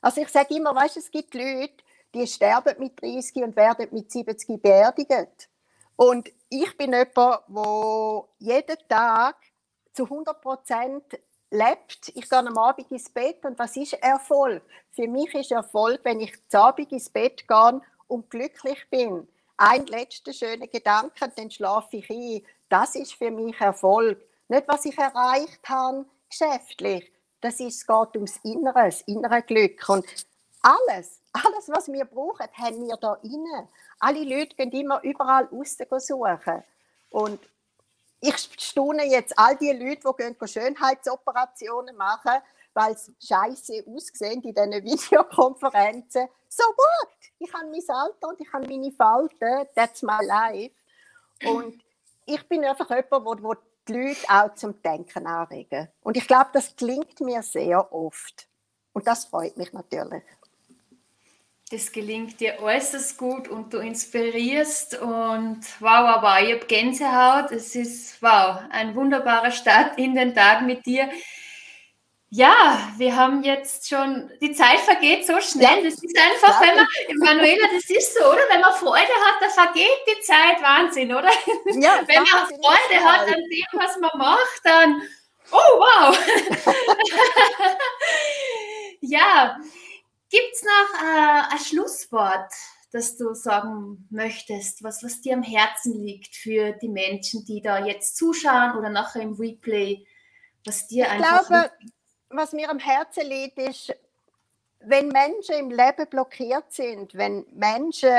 Also 0.00 0.20
ich 0.22 0.28
sage 0.28 0.54
immer, 0.54 0.74
weißt, 0.74 0.96
es 0.96 1.10
gibt 1.10 1.34
Leute, 1.34 1.74
die 2.14 2.26
sterben 2.26 2.74
mit 2.78 3.00
30 3.00 3.42
und 3.42 3.56
werden 3.56 3.88
mit 3.92 4.10
70 4.10 4.60
beerdigt. 4.60 5.48
Und 5.96 6.30
ich 6.48 6.76
bin 6.76 6.92
jemand, 6.92 7.16
der 7.48 8.24
jeden 8.38 8.88
Tag 8.88 9.36
zu 9.92 10.04
100 10.04 10.40
Prozent 10.40 11.04
lebt. 11.50 12.08
Ich 12.14 12.28
gehe 12.28 12.38
am 12.38 12.56
Abend 12.56 12.90
ins 12.90 13.10
Bett 13.10 13.44
und 13.44 13.58
was 13.58 13.76
ist 13.76 13.94
Erfolg? 13.94 14.62
Für 14.92 15.06
mich 15.06 15.34
ist 15.34 15.52
Erfolg, 15.52 16.00
wenn 16.04 16.20
ich 16.20 16.32
zu 16.48 16.58
Abend 16.58 16.92
ins 16.92 17.10
Bett 17.10 17.46
gehe 17.46 17.80
und 18.08 18.30
glücklich 18.30 18.88
bin. 18.90 19.28
Ein 19.56 19.86
letzter 19.86 20.32
schöner 20.32 20.68
Gedanke, 20.68 21.30
dann 21.36 21.50
schlafe 21.50 21.98
ich 21.98 22.08
ein. 22.10 22.42
Das 22.68 22.94
ist 22.94 23.14
für 23.14 23.30
mich 23.30 23.60
Erfolg. 23.60 24.18
Nicht, 24.48 24.66
was 24.66 24.84
ich 24.86 24.96
erreicht 24.96 25.68
habe, 25.68 26.06
geschäftlich. 26.28 27.12
Das 27.40 27.60
ist, 27.60 27.76
es 27.76 27.86
geht 27.86 28.16
ums 28.16 28.36
Innere, 28.42 28.84
das 28.84 29.02
innere 29.02 29.42
Glück. 29.42 29.88
Und 29.88 30.04
alles, 30.62 31.20
alles, 31.32 31.68
was 31.68 31.90
wir 31.90 32.04
brauchen, 32.04 32.46
haben 32.52 32.86
wir 32.86 32.96
da 32.96 33.14
inne. 33.22 33.68
Alle 33.98 34.24
Leute 34.24 34.54
gehen 34.56 34.70
immer 34.72 35.02
überall 35.02 35.44
raus 35.44 35.76
suchen. 36.06 36.62
Und 37.10 37.40
ich 38.20 38.36
staune 38.36 39.06
jetzt 39.06 39.38
all 39.38 39.56
die 39.56 39.72
Leute, 39.72 40.34
die 40.40 40.48
Schönheitsoperationen 40.48 41.96
machen, 41.96 42.42
weil 42.74 42.92
es 42.92 43.10
scheiße 43.20 43.84
aussehen 43.86 44.42
in 44.42 44.54
diesen 44.54 44.72
Videokonferenzen. 44.84 46.28
So 46.48 46.64
what? 46.64 47.08
Ich 47.38 47.52
habe 47.54 47.66
mein 47.66 47.82
Alter 47.88 48.28
und 48.28 48.40
ich 48.40 48.52
habe 48.52 48.66
meine 48.66 48.92
Falten. 48.92 49.66
That's 49.74 50.02
my 50.02 50.22
life. 50.22 50.74
Und 51.46 51.82
ich 52.26 52.46
bin 52.48 52.64
einfach 52.64 52.90
jemand, 52.90 53.42
der 53.42 53.56
die 53.88 53.92
Leute 53.92 54.20
auch 54.28 54.54
zum 54.54 54.80
Denken 54.82 55.26
anregen. 55.26 55.88
Und 56.02 56.16
ich 56.16 56.26
glaube, 56.26 56.50
das 56.52 56.74
klingt 56.76 57.20
mir 57.20 57.42
sehr 57.42 57.92
oft. 57.92 58.48
Und 58.92 59.06
das 59.06 59.26
freut 59.26 59.56
mich 59.56 59.72
natürlich. 59.72 60.22
Das 61.70 61.92
gelingt 61.92 62.40
dir 62.40 62.58
äußerst 62.60 63.16
gut 63.16 63.46
und 63.46 63.72
du 63.72 63.78
inspirierst 63.78 64.98
und 64.98 65.60
wow, 65.78 66.02
wow, 66.02 66.22
wow, 66.22 66.40
ich 66.42 66.52
habe 66.52 66.66
Gänsehaut. 66.66 67.52
Es 67.52 67.76
ist 67.76 68.20
wow, 68.20 68.62
ein 68.70 68.92
wunderbarer 68.96 69.52
Start 69.52 69.96
in 69.96 70.16
den 70.16 70.34
Tag 70.34 70.62
mit 70.62 70.84
dir. 70.84 71.08
Ja, 72.32 72.92
wir 72.96 73.16
haben 73.16 73.42
jetzt 73.42 73.88
schon, 73.88 74.30
die 74.40 74.52
Zeit 74.52 74.78
vergeht 74.78 75.26
so 75.26 75.40
schnell. 75.40 75.82
Das 75.82 75.94
ist 75.94 76.16
einfach, 76.16 76.60
wenn 76.60 76.76
man, 76.76 76.86
Manuela, 77.18 77.66
das 77.74 77.90
ist 77.90 78.16
so, 78.16 78.24
oder? 78.24 78.42
Wenn 78.48 78.60
man 78.60 78.72
Freude 78.72 79.00
hat, 79.00 79.40
da 79.40 79.48
vergeht 79.48 79.98
die 80.06 80.20
Zeit 80.22 80.62
Wahnsinn, 80.62 81.12
oder? 81.12 81.32
Ja, 81.74 82.00
wenn 82.06 82.22
man 82.22 82.46
Freude 82.46 83.04
hat 83.04 83.26
an 83.26 83.34
dem, 83.34 83.66
was 83.72 83.98
man 83.98 84.16
macht, 84.16 84.60
dann, 84.62 85.02
oh 85.50 85.80
wow. 85.80 86.16
ja, 89.00 89.58
gibt 90.30 90.52
es 90.52 90.62
noch 90.62 91.02
äh, 91.02 91.42
ein 91.52 91.58
Schlusswort, 91.58 92.52
das 92.92 93.16
du 93.16 93.34
sagen 93.34 94.06
möchtest, 94.10 94.84
was, 94.84 95.02
was 95.02 95.20
dir 95.20 95.34
am 95.34 95.42
Herzen 95.42 96.00
liegt 96.00 96.36
für 96.36 96.74
die 96.74 96.90
Menschen, 96.90 97.44
die 97.44 97.60
da 97.60 97.84
jetzt 97.84 98.16
zuschauen 98.16 98.76
oder 98.76 98.88
nachher 98.88 99.22
im 99.22 99.34
Replay, 99.34 100.06
was 100.64 100.86
dir 100.86 101.06
ich 101.06 101.10
einfach. 101.10 101.48
Glaube, 101.48 101.72
was 102.30 102.52
mir 102.52 102.70
am 102.70 102.78
Herzen 102.78 103.26
liegt, 103.26 103.58
ist, 103.58 103.94
wenn 104.80 105.08
Menschen 105.08 105.56
im 105.56 105.70
Leben 105.70 106.06
blockiert 106.08 106.72
sind, 106.72 107.14
wenn 107.14 107.44
Menschen 107.52 108.14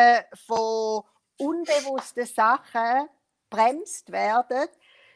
von 0.46 1.04
unbewussten 1.38 2.26
Sachen 2.26 3.10
bremst 3.50 4.12
werden, 4.12 4.68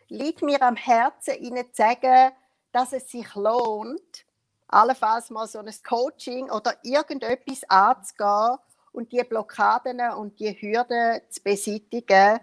liegt 0.07 0.41
mir 0.41 0.61
am 0.61 0.75
Herzen, 0.75 1.35
ihnen 1.35 1.65
zu 1.65 1.83
sagen, 1.83 2.33
dass 2.71 2.93
es 2.93 3.09
sich 3.09 3.33
lohnt, 3.35 4.25
allenfalls 4.67 5.29
mal 5.29 5.47
so 5.47 5.59
ein 5.59 5.73
Coaching 5.87 6.49
oder 6.49 6.75
irgendetwas 6.83 7.63
anzugehen 7.69 8.57
und 8.91 9.11
die 9.11 9.23
Blockaden 9.23 10.01
und 10.11 10.39
die 10.39 10.59
Hürden 10.59 11.21
zu 11.29 11.43
beseitigen, 11.43 12.39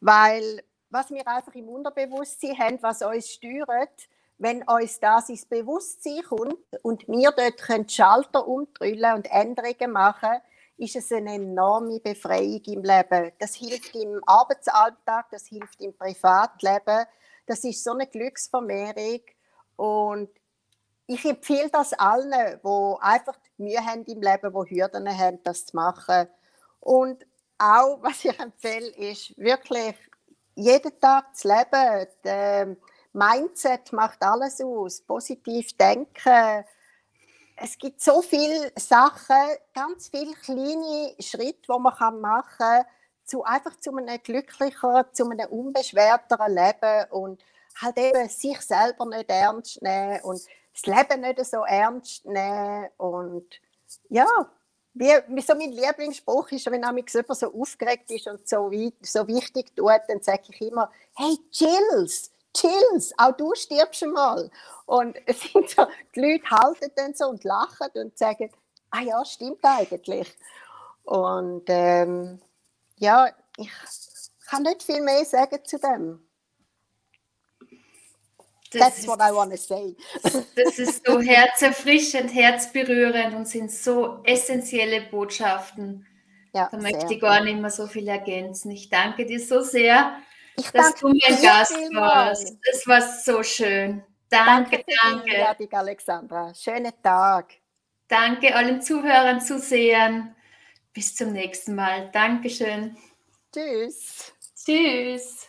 weil 0.00 0.62
was 0.90 1.10
wir 1.10 1.26
einfach 1.26 1.54
im 1.54 1.68
Unterbewusstsein 1.68 2.56
haben, 2.56 2.82
was 2.82 3.02
uns 3.02 3.32
steuert, 3.32 4.08
wenn 4.38 4.62
uns 4.64 5.00
das 5.00 5.28
ins 5.28 5.46
Bewusstsein 5.46 6.22
kommt 6.22 6.58
und 6.82 7.06
wir 7.08 7.30
dort 7.32 7.58
können 7.58 7.88
Schalter 7.88 8.46
umdrüllen 8.46 9.14
und 9.14 9.30
Änderungen 9.30 9.92
machen, 9.92 10.40
ist 10.76 10.96
es 10.96 11.12
eine 11.12 11.34
enorme 11.34 12.00
Befreiung 12.00 12.62
im 12.66 12.82
Leben. 12.82 13.32
Das 13.38 13.54
hilft 13.54 13.94
im 13.94 14.20
Arbeitsalltag, 14.26 15.30
das 15.30 15.46
hilft 15.46 15.80
im 15.80 15.96
Privatleben. 15.96 17.06
Das 17.46 17.62
ist 17.62 17.84
so 17.84 17.92
eine 17.92 18.06
Glücksvermehrung 18.06 19.20
und 19.76 20.30
ich 21.06 21.24
empfehle 21.24 21.68
das 21.70 21.92
allen, 21.92 22.60
die 22.64 22.96
einfach 23.00 23.38
Mühe 23.58 23.84
haben 23.84 24.04
im 24.06 24.22
Leben, 24.22 24.52
die 24.52 24.74
Hürden 24.74 25.18
haben, 25.18 25.42
das 25.44 25.66
zu 25.66 25.76
machen. 25.76 26.28
Und 26.80 27.26
auch, 27.58 27.98
was 28.02 28.24
ich 28.24 28.38
empfehle, 28.38 28.88
ist 28.96 29.36
wirklich 29.38 29.94
jeden 30.54 30.98
Tag 31.00 31.36
zu 31.36 31.48
leben. 31.48 32.76
Mindset 33.14 33.92
macht 33.92 34.22
alles 34.22 34.60
aus. 34.60 35.00
Positiv 35.00 35.76
denken. 35.76 36.64
Es 37.56 37.78
gibt 37.78 38.00
so 38.00 38.20
viele 38.20 38.72
Sachen, 38.76 39.36
ganz 39.72 40.08
viele 40.08 40.34
kleine 40.34 41.14
Schritte, 41.20 41.62
die 41.62 41.80
man 41.80 42.20
machen 42.20 42.48
kann, 42.58 42.84
zu, 43.24 43.44
einfach 43.44 43.78
zu 43.78 43.96
einem 43.96 44.20
glücklicheren, 44.22 45.06
zu 45.12 45.28
einem 45.28 45.48
unbeschwerteren 45.48 46.52
Leben 46.52 47.10
und 47.10 47.44
halt 47.80 47.96
eben 47.96 48.28
sich 48.28 48.60
selber 48.60 49.06
nicht 49.06 49.30
ernst 49.30 49.80
nehmen 49.82 50.20
und 50.22 50.42
das 50.72 50.86
Leben 50.86 51.20
nicht 51.20 51.44
so 51.44 51.64
ernst 51.64 52.26
nehmen 52.26 52.88
und 52.98 53.60
ja, 54.08 54.26
wie, 54.94 55.40
so 55.40 55.54
mein 55.54 55.72
Lieblingsspruch 55.72 56.50
ist, 56.52 56.66
wenn 56.66 56.82
jemand 56.82 57.10
so 57.10 57.52
aufgeregt 57.52 58.10
ist 58.10 58.26
und 58.26 58.48
so, 58.48 58.70
so 59.02 59.26
wichtig 59.28 59.74
tut, 59.74 60.00
dann 60.08 60.22
sage 60.22 60.42
ich 60.50 60.60
immer, 60.60 60.90
hey, 61.16 61.36
chills, 61.50 62.30
chills, 62.54 63.12
auch 63.18 63.32
du 63.32 63.54
stirbst 63.54 64.00
schon 64.00 64.12
mal. 64.12 64.50
Und 64.86 65.16
es 65.26 65.40
sind 65.40 65.68
so, 65.68 65.86
die 66.14 66.20
Leute 66.20 66.50
halten 66.50 66.90
dann 66.96 67.14
so 67.14 67.26
und 67.26 67.44
lachen 67.44 67.88
und 67.94 68.16
sagen, 68.16 68.50
ah 68.90 69.02
ja, 69.02 69.24
stimmt 69.24 69.62
eigentlich. 69.62 70.32
Und 71.04 71.64
ähm, 71.68 72.40
ja, 72.96 73.28
ich 73.58 73.70
kann 74.48 74.62
nicht 74.62 74.82
viel 74.82 75.02
mehr 75.02 75.24
sagen 75.24 75.58
zu 75.64 75.78
dem. 75.78 76.26
Das 78.70 78.80
That's 78.80 79.06
what 79.06 79.20
I 79.20 79.32
want 79.32 79.52
to 79.52 79.56
say. 79.56 79.94
Das 80.56 80.78
ist 80.78 81.06
so 81.06 81.20
herzerfrischend, 81.20 82.34
herzberührend 82.34 83.34
und 83.34 83.46
sind 83.46 83.70
so 83.70 84.20
essentielle 84.24 85.02
Botschaften. 85.02 86.06
Ja, 86.52 86.68
da 86.70 86.78
möchte 86.78 87.14
ich 87.14 87.20
gar 87.20 87.42
nicht 87.42 87.60
mehr 87.60 87.70
so 87.70 87.86
viel 87.86 88.08
ergänzen. 88.08 88.70
Ich 88.70 88.88
danke 88.88 89.26
dir 89.26 89.40
so 89.40 89.60
sehr 89.60 90.16
ich 90.56 90.70
dass 90.70 90.94
du 90.94 91.08
mein 91.08 91.42
Gast 91.42 91.72
warst. 91.94 92.56
Es 92.70 92.86
war 92.86 93.00
so 93.00 93.42
schön. 93.42 94.02
Danke, 94.28 94.84
danke. 95.02 95.30
danke. 95.30 95.76
Alexandra. 95.76 96.52
Schönen 96.54 96.92
Tag. 97.02 97.54
Danke 98.08 98.54
allen 98.54 98.80
Zuhörern, 98.82 99.40
Zusehern. 99.40 100.34
Bis 100.92 101.14
zum 101.14 101.32
nächsten 101.32 101.74
Mal. 101.74 102.10
Dankeschön. 102.12 102.96
Tschüss. 103.52 104.32
Tschüss. 104.54 105.48